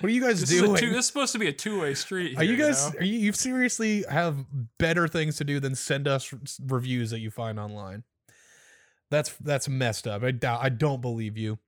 [0.00, 0.76] What are you guys This is, doing?
[0.76, 2.36] two, this is supposed to be a two way street.
[2.38, 3.00] are you here, guys know?
[3.00, 4.44] are you, you seriously have
[4.78, 6.32] better things to do than send us
[6.66, 8.04] reviews that you find online
[9.10, 11.58] that's that's messed up i doubt i don't believe you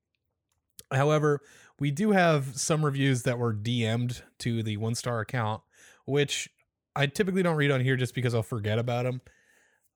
[0.92, 1.40] however
[1.80, 5.60] we do have some reviews that were dm'd to the one star account
[6.04, 6.48] which
[6.94, 9.20] i typically don't read on here just because i'll forget about them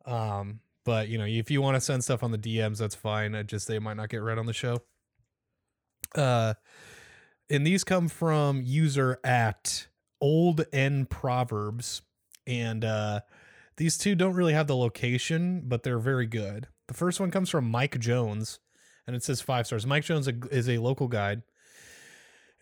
[0.07, 3.35] um but you know if you want to send stuff on the dms that's fine.
[3.35, 4.83] I just they might not get read on the show.
[6.15, 6.55] Uh
[7.51, 9.87] and these come from user at
[10.21, 12.03] old n proverbs
[12.47, 13.21] and uh
[13.77, 16.69] these two don't really have the location but they're very good.
[16.89, 18.59] The first one comes from mike jones
[19.07, 19.87] and it says five stars.
[19.87, 21.43] Mike jones is a local guide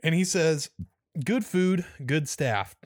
[0.02, 0.70] and he says
[1.24, 2.76] good food good staff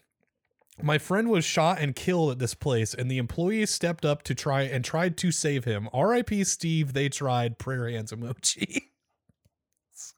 [0.83, 4.35] my friend was shot and killed at this place and the employees stepped up to
[4.35, 8.83] try and tried to save him rip steve they tried prayer hands emoji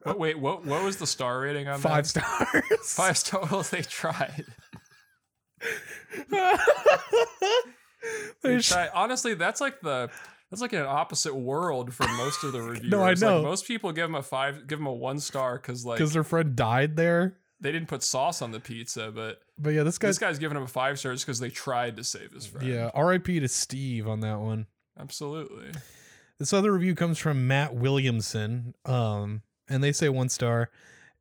[0.02, 2.24] What, wait, what what was the star rating on five that?
[2.24, 2.62] stars
[2.94, 3.70] Five stars.
[3.70, 4.44] They tried.
[8.42, 8.90] They tried.
[8.94, 10.10] Honestly, that's like the
[10.50, 12.88] that's like an opposite world for most of the reviewers.
[12.90, 13.38] No, I know.
[13.40, 16.12] Like most people give them a five, give them a one star because like because
[16.12, 17.36] their friend died there.
[17.60, 20.56] They didn't put sauce on the pizza, but But yeah, this guy this guy's giving
[20.56, 22.66] him a five stars because they tried to save his friend.
[22.66, 22.90] yeah.
[22.94, 23.40] R.I.P.
[23.40, 24.66] to Steve on that one.
[24.98, 25.72] absolutely.
[26.38, 30.70] This other review comes from Matt Williamson, um, and they say one star.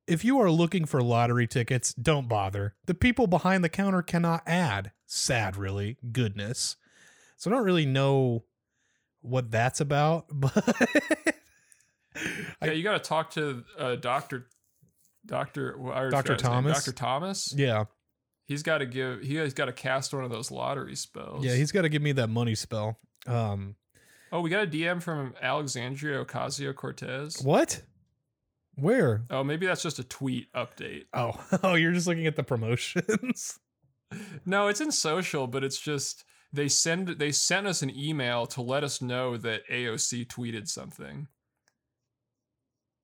[0.08, 2.76] If you are looking for lottery tickets, don't bother.
[2.86, 4.92] The people behind the counter cannot add.
[5.08, 5.98] Sad, really.
[6.12, 6.76] Goodness.
[7.38, 8.44] So I don't really know
[9.22, 10.54] what that's about, but
[12.62, 14.48] yeah, you got to talk to uh, Doctor
[15.26, 15.76] Doctor
[16.12, 16.36] Dr.
[16.36, 16.74] Thomas?
[16.74, 17.54] Doctor Thomas.
[17.56, 17.86] yeah,
[18.48, 19.22] He's got to give.
[19.22, 21.44] He has got to cast one of those lottery spells.
[21.44, 23.00] yeah, he's got to give me that money spell.
[23.28, 23.76] Um,
[24.32, 27.42] Oh, we got a DM from Alexandria Ocasio Cortez.
[27.42, 27.82] what?
[28.76, 29.24] Where?
[29.30, 31.06] Oh, maybe that's just a tweet update.
[31.14, 33.60] Oh, oh, you're just looking at the promotions.
[34.46, 36.24] No, it's in social, but it's just
[36.54, 41.28] they send they sent us an email to let us know that AOC tweeted something.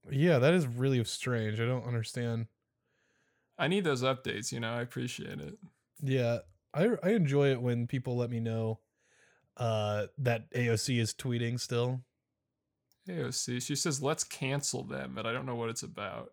[0.09, 1.59] Yeah, that is really strange.
[1.59, 2.47] I don't understand.
[3.57, 4.71] I need those updates, you know.
[4.71, 5.57] I appreciate it.
[6.01, 6.39] Yeah,
[6.73, 8.79] I I enjoy it when people let me know
[9.57, 12.01] uh that AOC is tweeting still.
[13.07, 16.31] AOC, she says let's cancel them, but I don't know what it's about.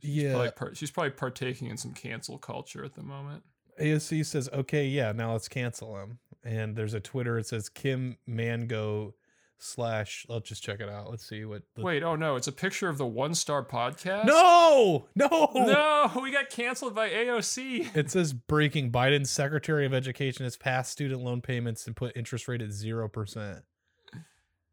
[0.00, 0.32] She's Yeah.
[0.32, 3.44] probably par- she's probably partaking in some cancel culture at the moment.
[3.80, 6.18] AOC says, "Okay, yeah, now let's cancel them.
[6.44, 7.38] And there's a Twitter.
[7.38, 9.14] It says Kim Mango
[9.62, 10.26] slash.
[10.28, 11.10] Let's just check it out.
[11.10, 11.62] Let's see what.
[11.74, 14.24] The, Wait, oh no, it's a picture of the One Star Podcast.
[14.26, 17.96] no, no, no, we got canceled by AOC.
[17.96, 22.48] It says breaking Biden's Secretary of Education has passed student loan payments and put interest
[22.48, 23.60] rate at zero percent.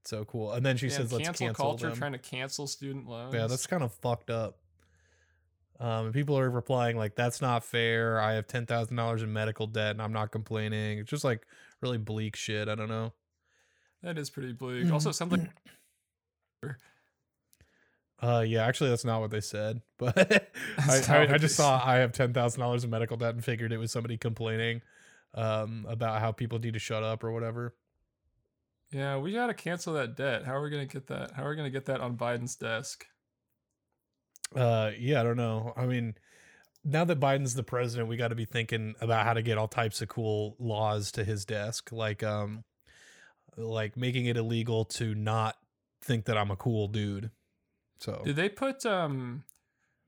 [0.05, 0.51] So cool.
[0.53, 3.33] And then she Yeah, says, "Let's cancel cancel culture them." trying to cancel student loans.
[3.33, 4.57] Yeah, that's kind of fucked up.
[5.79, 8.19] Um, people are replying like, "That's not fair.
[8.19, 11.45] I have ten thousand dollars in medical debt, and I'm not complaining." It's just like
[11.81, 12.67] really bleak shit.
[12.67, 13.13] I don't know.
[14.03, 14.91] That is pretty bleak.
[14.91, 15.49] Also, it sounds like
[18.21, 19.81] Uh, yeah, actually, that's not what they said.
[19.97, 20.17] But
[20.77, 23.71] I, I, I just saw I have ten thousand dollars in medical debt and figured
[23.71, 24.81] it was somebody complaining
[25.35, 27.75] um about how people need to shut up or whatever.
[28.91, 30.45] yeah, we gotta cancel that debt.
[30.45, 31.31] How are we gonna get that?
[31.31, 33.05] How are we gonna get that on Biden's desk?
[34.55, 35.73] Uh, yeah, I don't know.
[35.77, 36.15] I mean,
[36.83, 39.67] now that Biden's the president, we got to be thinking about how to get all
[39.67, 42.63] types of cool laws to his desk, like um,
[43.57, 45.57] like making it illegal to not
[46.01, 47.31] think that I'm a cool dude.
[47.99, 49.43] So Did they put um?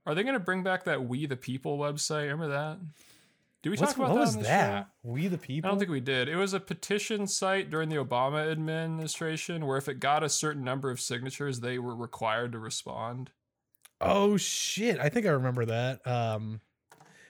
[0.05, 2.23] Are they gonna bring back that We the People website?
[2.23, 2.79] Remember that?
[3.63, 4.21] Did we What's- talk about what that?
[4.37, 4.83] was that?
[4.85, 4.87] show?
[5.03, 5.67] We the People?
[5.67, 6.27] I don't think we did.
[6.27, 10.63] It was a petition site during the Obama administration where if it got a certain
[10.63, 13.29] number of signatures, they were required to respond.
[13.99, 14.99] Oh shit!
[14.99, 16.07] I think I remember that.
[16.07, 16.59] Um,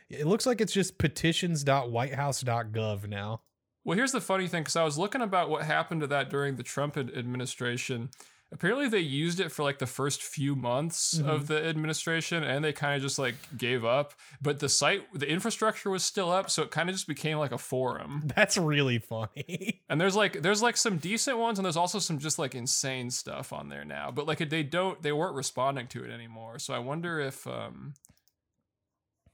[0.09, 3.41] it looks like it's just petitions.whitehouse.gov now.
[3.83, 6.55] Well, here's the funny thing because I was looking about what happened to that during
[6.55, 8.09] the Trump administration.
[8.53, 12.73] Apparently, they used it for like the first few months of the administration and they
[12.73, 14.13] kind of just like gave up.
[14.41, 16.49] But the site, the infrastructure was still up.
[16.49, 18.29] So it kind of just became like a forum.
[18.35, 19.79] That's really funny.
[19.89, 23.09] And there's like, there's like some decent ones and there's also some just like insane
[23.09, 24.09] stuff on there now.
[24.11, 26.59] But like they don't, they weren't responding to it anymore.
[26.59, 27.93] So I wonder if, um,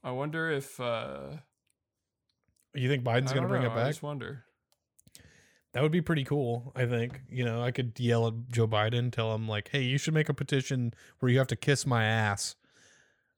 [0.02, 1.38] I wonder if, uh,
[2.80, 3.86] you think Biden's gonna bring know, it back?
[3.86, 4.44] I just wonder.
[5.72, 6.72] That would be pretty cool.
[6.74, 7.20] I think.
[7.30, 10.28] You know, I could yell at Joe Biden, tell him like, "Hey, you should make
[10.28, 12.56] a petition where you have to kiss my ass."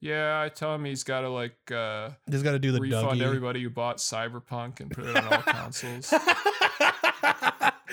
[0.00, 3.20] Yeah, I tell him he's got to like, uh, He's got to do the refund
[3.20, 3.22] Dougie.
[3.22, 6.14] everybody who bought Cyberpunk and put it on all consoles.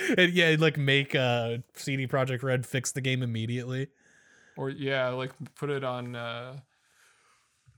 [0.18, 3.88] and yeah, like make uh CD Projekt Red fix the game immediately.
[4.56, 6.60] Or yeah, like put it on uh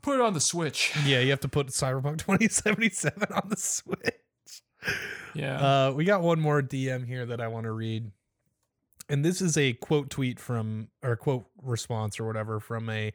[0.02, 0.94] put it on the Switch.
[1.06, 4.14] Yeah, you have to put Cyberpunk 2077 on the Switch.
[5.34, 5.88] Yeah.
[5.88, 8.12] Uh, we got one more DM here that I want to read.
[9.10, 13.12] And this is a quote tweet from or quote response or whatever from a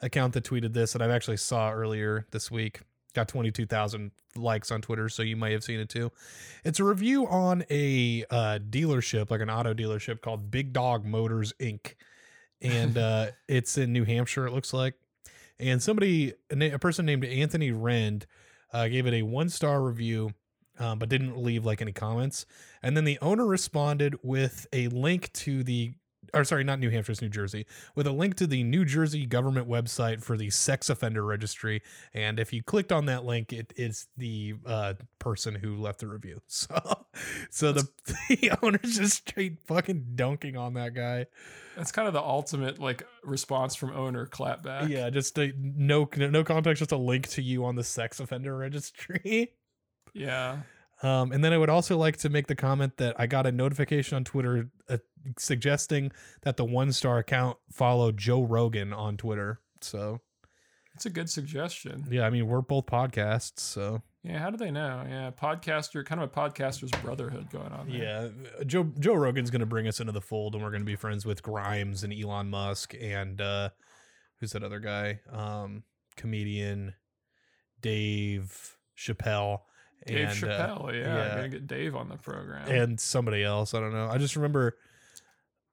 [0.00, 2.80] account that tweeted this that I've actually saw earlier this week.
[3.14, 6.12] Got 22,000 likes on Twitter, so you might have seen it too.
[6.64, 11.54] It's a review on a uh, dealership, like an auto dealership called Big Dog Motors
[11.58, 11.94] Inc.
[12.60, 14.94] And uh, it's in New Hampshire, it looks like.
[15.58, 18.26] And somebody, a, person named Anthony Rend,
[18.72, 20.32] uh, gave it a one star review
[20.78, 22.46] um, but didn't leave like any comments.
[22.82, 25.94] And then the owner responded with a link to the,
[26.36, 29.26] or sorry, not New Hampshire, it's New Jersey, with a link to the New Jersey
[29.26, 31.82] government website for the sex offender registry.
[32.14, 36.08] And if you clicked on that link, it is the uh, person who left the
[36.08, 36.40] review.
[36.48, 37.06] So,
[37.50, 37.88] so the,
[38.28, 41.26] the owner's just straight fucking dunking on that guy.
[41.76, 44.88] That's kind of the ultimate like response from owner clapback.
[44.88, 48.56] Yeah, just a, no no context, just a link to you on the sex offender
[48.56, 49.52] registry.
[50.16, 50.60] Yeah.
[51.02, 53.52] Um, and then I would also like to make the comment that I got a
[53.52, 54.96] notification on Twitter uh,
[55.38, 56.10] suggesting
[56.42, 59.60] that the one star account follow Joe Rogan on Twitter.
[59.82, 60.20] So
[60.94, 62.06] It's a good suggestion.
[62.10, 65.04] yeah, I mean we're both podcasts, so Yeah, how do they know?
[65.06, 68.32] Yeah, podcaster, kind of a podcaster's brotherhood going on there.
[68.58, 71.26] yeah, Joe Joe Rogan's gonna bring us into the fold, and we're gonna be friends
[71.26, 73.68] with Grimes and Elon Musk and uh,
[74.40, 75.20] who's that other guy?
[75.30, 75.82] Um,
[76.16, 76.94] comedian
[77.82, 79.60] Dave Chappelle.
[80.06, 81.34] Dave and, uh, Chappelle, yeah, yeah.
[81.36, 82.68] Gonna get Dave on the program.
[82.68, 83.74] and somebody else.
[83.74, 84.08] I don't know.
[84.08, 84.76] I just remember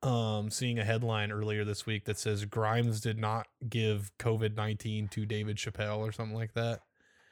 [0.02, 5.08] um seeing a headline earlier this week that says Grimes did not give COVID nineteen
[5.10, 6.82] to David Chappelle or something like that.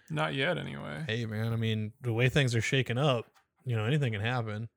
[0.10, 1.04] Not yet, anyway.
[1.08, 3.26] Hey man, I mean the way things are shaking up,
[3.66, 4.70] you know anything can happen.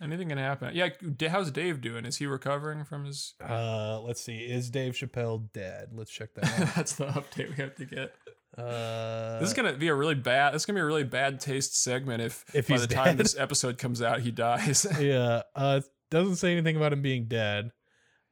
[0.00, 0.74] Anything can happen.
[0.74, 0.90] Yeah,
[1.30, 2.04] how's Dave doing?
[2.04, 3.32] Is he recovering from his?
[3.42, 4.36] Uh, let's see.
[4.40, 5.88] Is Dave Chappelle dead?
[5.94, 6.74] Let's check that out.
[6.76, 8.12] That's the update we have to get.
[8.58, 10.54] Uh, This is gonna be a really bad.
[10.54, 13.36] This is gonna be a really bad taste segment if, If by the time this
[13.38, 14.86] episode comes out he dies.
[15.00, 15.42] yeah.
[15.54, 15.80] Uh,
[16.10, 17.72] doesn't say anything about him being dead.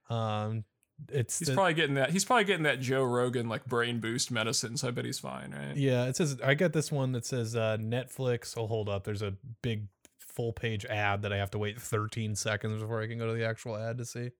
[0.09, 0.65] Um,
[1.11, 2.11] it's he's the- probably getting that.
[2.11, 4.77] He's probably getting that Joe Rogan like brain boost medicine.
[4.77, 5.77] So I bet he's fine, right?
[5.77, 8.57] Yeah, it says I got this one that says uh, Netflix.
[8.57, 9.05] Oh, hold up.
[9.05, 9.89] There's a big
[10.21, 13.33] full page ad that I have to wait 13 seconds before I can go to
[13.33, 14.31] the actual ad to see.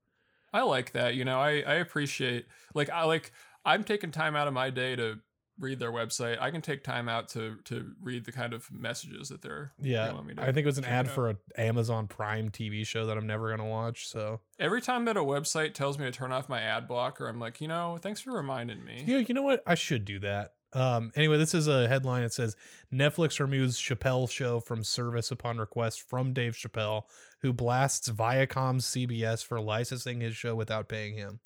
[0.53, 1.15] I like that.
[1.15, 3.33] You know, I I appreciate like I like
[3.65, 5.19] I'm taking time out of my day to
[5.59, 6.41] read their website.
[6.41, 9.73] I can take time out to to read the kind of messages that they're.
[9.81, 11.15] Yeah, they me to I think it was an ad out.
[11.15, 14.09] for an Amazon Prime TV show that I'm never gonna watch.
[14.09, 17.39] So Every time that a website tells me to turn off my ad blocker, I'm
[17.39, 19.05] like, you know, thanks for reminding me.
[19.07, 19.63] Yeah, you know what?
[19.67, 20.53] I should do that.
[20.75, 22.25] Um, anyway, this is a headline.
[22.25, 22.57] It says
[22.93, 27.05] Netflix removes Chappelle show from service upon request from Dave Chappelle,
[27.43, 31.39] who blasts Viacom's CBS for licensing his show without paying him.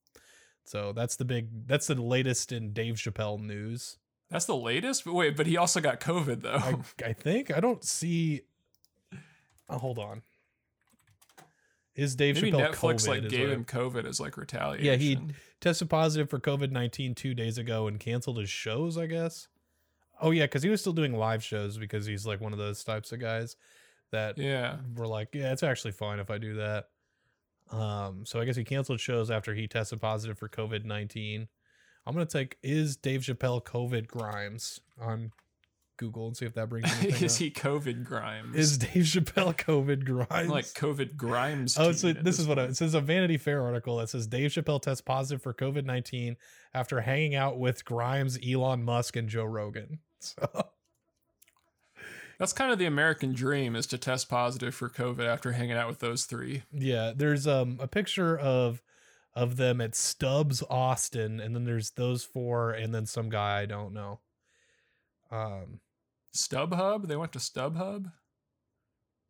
[0.68, 1.66] So that's the big.
[1.66, 3.96] That's the latest in Dave Chappelle news.
[4.30, 5.04] That's the latest.
[5.04, 6.56] But wait, but he also got COVID though.
[6.56, 6.74] I,
[7.08, 8.42] I think I don't see.
[9.70, 10.22] Oh, hold on.
[11.94, 13.08] Is Dave Maybe Chappelle Netflix COVID?
[13.08, 14.84] like gave him COVID as like retaliation.
[14.84, 15.18] Yeah, he
[15.60, 19.48] tested positive for COVID 19 two days ago and canceled his shows, I guess.
[20.20, 22.84] Oh, yeah, because he was still doing live shows because he's like one of those
[22.84, 23.56] types of guys
[24.10, 24.76] that Yeah.
[24.96, 26.88] were like, yeah, it's actually fine if I do that.
[27.70, 31.48] Um, so I guess he canceled shows after he tested positive for COVID 19.
[32.06, 35.32] I'm going to take is Dave Chappelle COVID Grimes on
[35.98, 37.40] Google and see if that brings anything Is up.
[37.40, 38.56] he COVID Grimes?
[38.56, 40.48] Is Dave Chappelle COVID Grimes?
[40.48, 41.76] like COVID Grimes?
[41.76, 44.52] Oh, so this is what I, it says a Vanity Fair article that says Dave
[44.52, 46.36] Chappelle tests positive for COVID 19
[46.72, 49.98] after hanging out with Grimes, Elon Musk, and Joe Rogan.
[50.20, 50.70] So,
[52.38, 55.88] That's kind of the American dream is to test positive for COVID after hanging out
[55.88, 56.62] with those three.
[56.72, 58.82] yeah, there's um a picture of
[59.34, 63.66] of them at Stubbs, Austin, and then there's those four, and then some guy I
[63.66, 64.20] don't know.
[65.30, 65.80] Um,
[66.36, 67.06] StubHub?
[67.08, 68.12] They went to StubHub?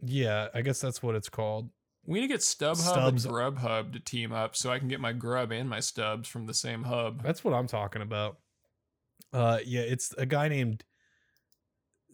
[0.02, 1.70] yeah, I guess that's what it's called.
[2.06, 3.24] We need to get StubHub Stubbs.
[3.26, 6.46] and Grubhub to team up so I can get my grub and my stubs from
[6.46, 7.22] the same hub.
[7.22, 8.38] That's what I'm talking about.
[9.32, 10.84] Uh, yeah, it's a guy named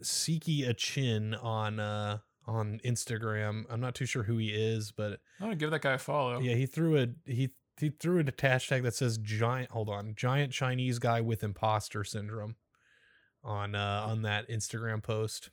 [0.05, 3.65] Siki Achin on uh on Instagram.
[3.71, 6.41] I'm not too sure who he is, but I'm gonna give that guy a follow.
[6.41, 9.71] yeah, he threw a he he threw a hashtag that says giant.
[9.71, 12.57] Hold on, giant Chinese guy with imposter syndrome
[13.43, 15.51] on uh on that Instagram post.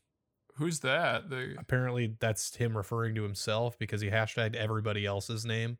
[0.55, 1.29] Who's that?
[1.29, 5.77] The Apparently, that's him referring to himself because he hashtagged everybody else's name.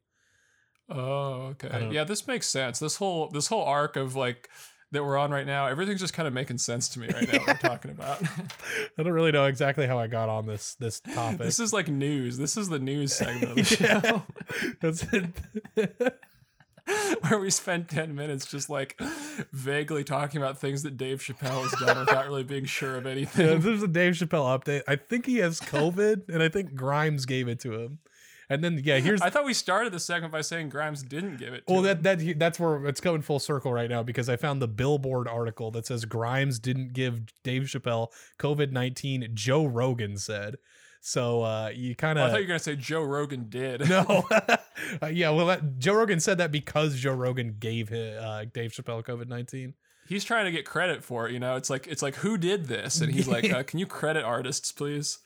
[0.90, 1.90] Oh, okay.
[1.92, 2.80] Yeah, this makes sense.
[2.80, 4.50] This whole this whole arc of like
[4.92, 7.40] that we're on right now, everything's just kind of making sense to me right now.
[7.40, 8.22] What we're talking about.
[8.98, 11.40] I don't really know exactly how I got on this this topic.
[11.40, 12.38] this is like news.
[12.38, 14.22] This is the news segment of the show Yeah.
[14.82, 15.26] That's it.
[17.22, 19.00] where we spend 10 minutes just like
[19.54, 23.12] vaguely talking about things that Dave Chappelle has done without really being sure of Yeah,
[23.12, 23.60] anything.
[23.62, 24.82] this is a Dave Chappelle update.
[24.88, 28.00] I think he has COVID, and I think Grimes gave it to him.
[28.52, 31.54] And then yeah, here's I thought we started the segment by saying Grimes didn't give
[31.54, 32.02] it to well him.
[32.04, 35.30] that that that's where it's coming full circle right now because I found the Billboard
[35.30, 39.30] article that says Grimes didn't give Dave Chappelle COVID nineteen.
[39.34, 40.58] Joe Rogan said.
[41.00, 43.90] So uh, you kind Oh, I thought you were gonna say Joe Rogan did.
[43.90, 44.28] no,
[45.02, 45.30] Uh, yeah.
[45.30, 49.28] Well, that, Joe Rogan said that because Joe Rogan gave hi- uh, Dave Chappelle COVID
[49.30, 49.76] nineteen.
[50.10, 51.56] He's trying to get credit for it, you know.
[51.56, 53.00] It's like it's like who did this?
[53.00, 55.20] And he's like, uh, "Can you credit artists, please?"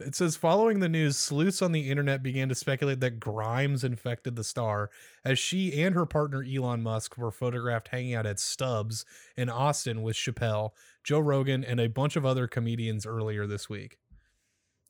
[0.00, 4.34] It says following the news, sleuths on the internet began to speculate that Grimes infected
[4.34, 4.90] the star
[5.24, 9.04] as she and her partner Elon Musk were photographed hanging out at Stubbs
[9.36, 10.70] in Austin with Chappelle,
[11.04, 13.98] Joe Rogan, and a bunch of other comedians earlier this week.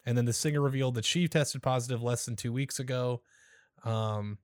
[0.06, 3.22] And then the singer revealed that she tested positive less than two weeks ago.
[3.84, 4.38] Um,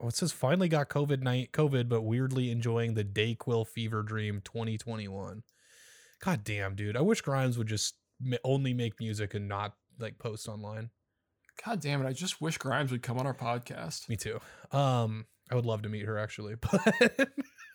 [0.00, 4.40] oh, it says finally got COVID night COVID, but weirdly enjoying the Dayquil fever dream
[4.44, 5.42] 2021.
[6.22, 6.96] God damn, dude!
[6.96, 7.94] I wish Grimes would just
[8.44, 10.90] only make music and not like post online.
[11.64, 12.08] God damn it!
[12.08, 14.08] I just wish Grimes would come on our podcast.
[14.08, 14.40] Me too.
[14.72, 17.28] Um, I would love to meet her actually, but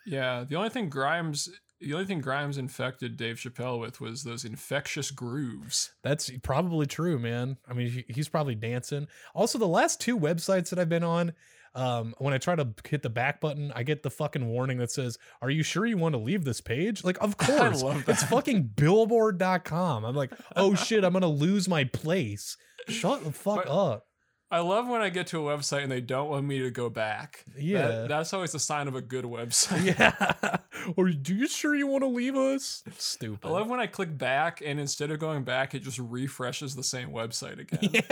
[0.05, 1.49] Yeah, the only thing Grimes,
[1.81, 5.93] the only thing Grimes infected Dave Chappelle with was those infectious grooves.
[6.03, 7.57] that's probably true, man.
[7.67, 9.07] I mean, he's probably dancing.
[9.33, 11.33] Also, the last two websites that I've been on,
[11.75, 14.91] um, when I try to hit the back button, I get the fucking warning that
[14.91, 18.21] says, "Are you sure you want to leave this page?" Like, of I course, it's
[18.21, 18.29] that.
[18.29, 20.05] fucking Billboard.com.
[20.05, 22.57] I'm like, oh shit, I'm gonna lose my place.
[22.87, 24.05] Shut the fuck But- up.
[24.51, 26.87] I love when I get to a website and they don't want me to go
[26.87, 27.43] back.
[27.55, 28.05] That- Yeah.
[28.07, 29.97] that's always a sign of a good website.
[29.99, 30.57] Yeah.
[30.95, 32.83] or do you sure you want to leave us?
[32.95, 33.45] Stupid.
[33.45, 36.83] I love when I click back and instead of going back, it just refreshes the
[36.83, 38.03] same website again.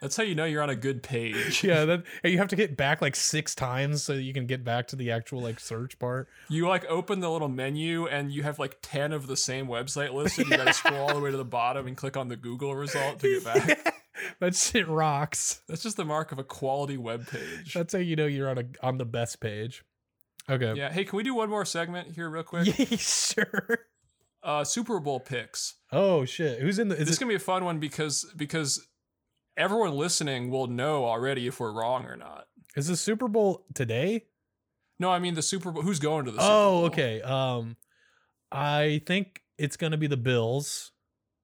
[0.00, 1.62] That's how you know you're on a good page.
[1.64, 4.88] yeah, that you have to get back like six times so you can get back
[4.88, 6.28] to the actual like search part.
[6.48, 10.12] You like open the little menu and you have like 10 of the same website
[10.12, 10.48] listed.
[10.48, 13.20] You gotta scroll all the way to the bottom and click on the Google result
[13.20, 13.94] to get back.
[14.40, 15.62] that shit rocks.
[15.68, 17.74] That's just the mark of a quality web page.
[17.74, 19.84] That's how you know you're on a on the best page.
[20.48, 20.74] Okay.
[20.76, 20.92] Yeah.
[20.92, 22.66] Hey, can we do one more segment here real quick?
[22.78, 23.78] Yeah, sure.
[24.42, 25.74] Uh Super Bowl picks.
[25.90, 26.60] Oh shit.
[26.60, 28.86] Who's in the is this is it, gonna be a fun one because because
[29.56, 32.46] everyone listening will know already if we're wrong or not.
[32.76, 34.24] is the Super Bowl today?
[34.98, 35.82] No, I mean the Super Bowl.
[35.82, 37.22] Who's going to the Super Oh, okay.
[37.22, 37.76] Um
[38.50, 40.92] I think it's gonna be the Bills.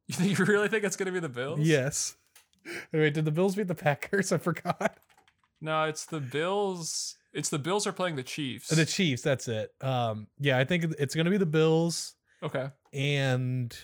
[0.09, 1.61] You think you really think it's going to be the Bills?
[1.61, 2.17] Yes.
[2.93, 4.33] Wait, did the Bills beat the Packers?
[4.33, 4.99] I forgot.
[5.61, 7.17] No, it's the Bills.
[7.33, 8.69] It's the Bills are playing the Chiefs.
[8.69, 9.23] The Chiefs.
[9.23, 9.73] That's it.
[9.81, 12.71] Um, yeah, I think it's gonna be the Bills okay.
[12.93, 13.75] and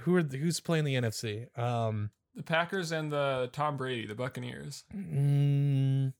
[0.00, 1.56] who are the, who's playing the NFC?
[1.58, 4.84] Um, The Packers and the Tom Brady, the Buccaneers.
[4.94, 6.12] mm,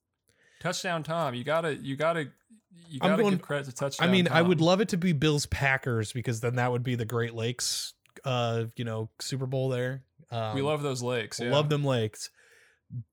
[0.60, 1.34] Touchdown Tom.
[1.34, 2.28] You gotta you gotta
[2.88, 4.08] you I'm gotta going- give credit to touchdown.
[4.08, 6.94] I mean, I would love it to be Bills Packers because then that would be
[6.94, 7.94] the Great Lakes,
[8.24, 10.02] uh, you know, Super Bowl there.
[10.30, 11.40] Um, we love those lakes.
[11.40, 11.50] Yeah.
[11.50, 12.30] love them lakes,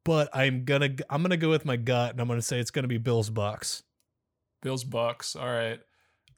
[0.06, 2.88] but I'm gonna I'm gonna go with my gut and I'm gonna say it's gonna
[2.88, 3.84] be Bills Bucks.
[4.62, 5.36] Bills Bucks.
[5.36, 5.80] All right.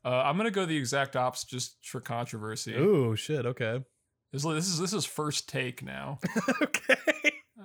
[0.06, 2.76] Uh, I'm gonna go the exact opposite just for controversy.
[2.76, 3.46] Oh shit!
[3.46, 3.84] Okay.
[4.32, 6.20] This, this is this is first take now.
[6.62, 6.96] okay.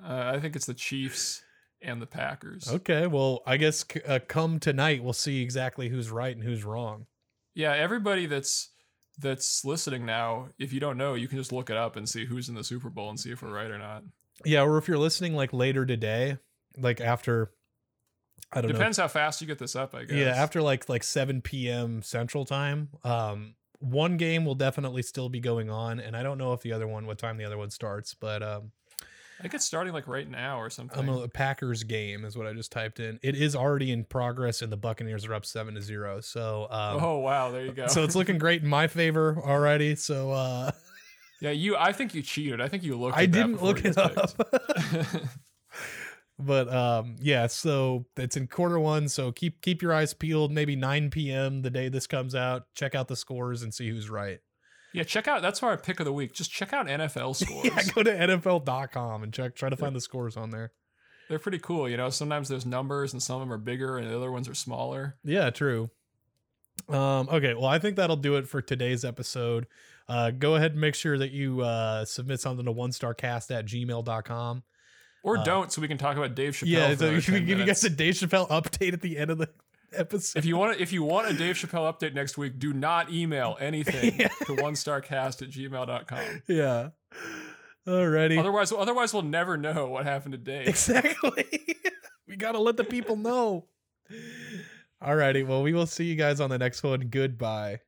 [0.04, 1.42] Uh, I think it's the Chiefs
[1.80, 2.68] and the Packers.
[2.68, 3.06] Okay.
[3.06, 7.06] Well, I guess uh, come tonight we'll see exactly who's right and who's wrong.
[7.54, 8.70] Yeah, everybody that's
[9.18, 12.26] that's listening now, if you don't know, you can just look it up and see
[12.26, 14.02] who's in the Super Bowl and see if we're right or not.
[14.44, 16.36] Yeah, or if you're listening like later today,
[16.76, 17.52] like after,
[18.52, 18.76] I don't know.
[18.76, 20.16] Depends how fast you get this up, I guess.
[20.16, 22.02] Yeah, after like like 7 p.m.
[22.02, 22.90] Central Time.
[23.02, 26.72] Um, one game will definitely still be going on, and I don't know if the
[26.72, 28.72] other one, what time the other one starts, but um,
[29.38, 30.98] I think it's starting like right now or something.
[30.98, 33.18] I'm a Packers game is what I just typed in.
[33.22, 36.20] It is already in progress, and the Buccaneers are up seven to zero.
[36.20, 37.86] So, um, oh wow, there you go.
[37.86, 39.94] so it's looking great in my favor already.
[39.94, 40.70] So, uh,
[41.40, 41.76] yeah, you.
[41.76, 42.62] I think you cheated.
[42.62, 43.18] I think you looked.
[43.18, 44.32] I didn't look it up.
[46.38, 50.76] but um yeah so it's in quarter one so keep keep your eyes peeled maybe
[50.76, 54.40] 9 p.m the day this comes out check out the scores and see who's right
[54.92, 55.42] yeah, check out.
[55.42, 56.32] That's our pick of the week.
[56.32, 57.64] Just check out NFL scores.
[57.66, 60.72] yeah go to nfl.com and check try to find the scores on there
[61.28, 61.86] They're pretty cool.
[61.86, 64.48] You know, sometimes there's numbers and some of them are bigger and the other ones
[64.48, 65.16] are smaller.
[65.22, 65.90] yeah true
[66.88, 69.66] um okay well i think that'll do it for today's episode
[70.08, 73.50] uh go ahead and make sure that you uh submit something to one star cast
[73.50, 74.62] at gmail.com
[75.26, 76.68] Or Uh, don't, so we can talk about Dave Chappelle.
[76.68, 79.38] yeah so we can give you guys a dave chappelle update at the end of
[79.38, 79.48] the
[79.92, 83.10] episode If you want, if you want a Dave Chappelle update next week, do not
[83.12, 84.28] email anything Yeah.
[84.46, 86.42] to one starcast at gmail.com.
[86.46, 86.90] yeah
[87.86, 90.68] alrighty Otherwise, otherwise we'll never know what happened to Dave.
[90.68, 91.44] Exactly.
[92.28, 93.66] we got to let the people know.
[95.02, 95.46] Alrighty.
[95.46, 97.08] Well, we will see you guys on the next one.
[97.08, 97.80] Goodbye.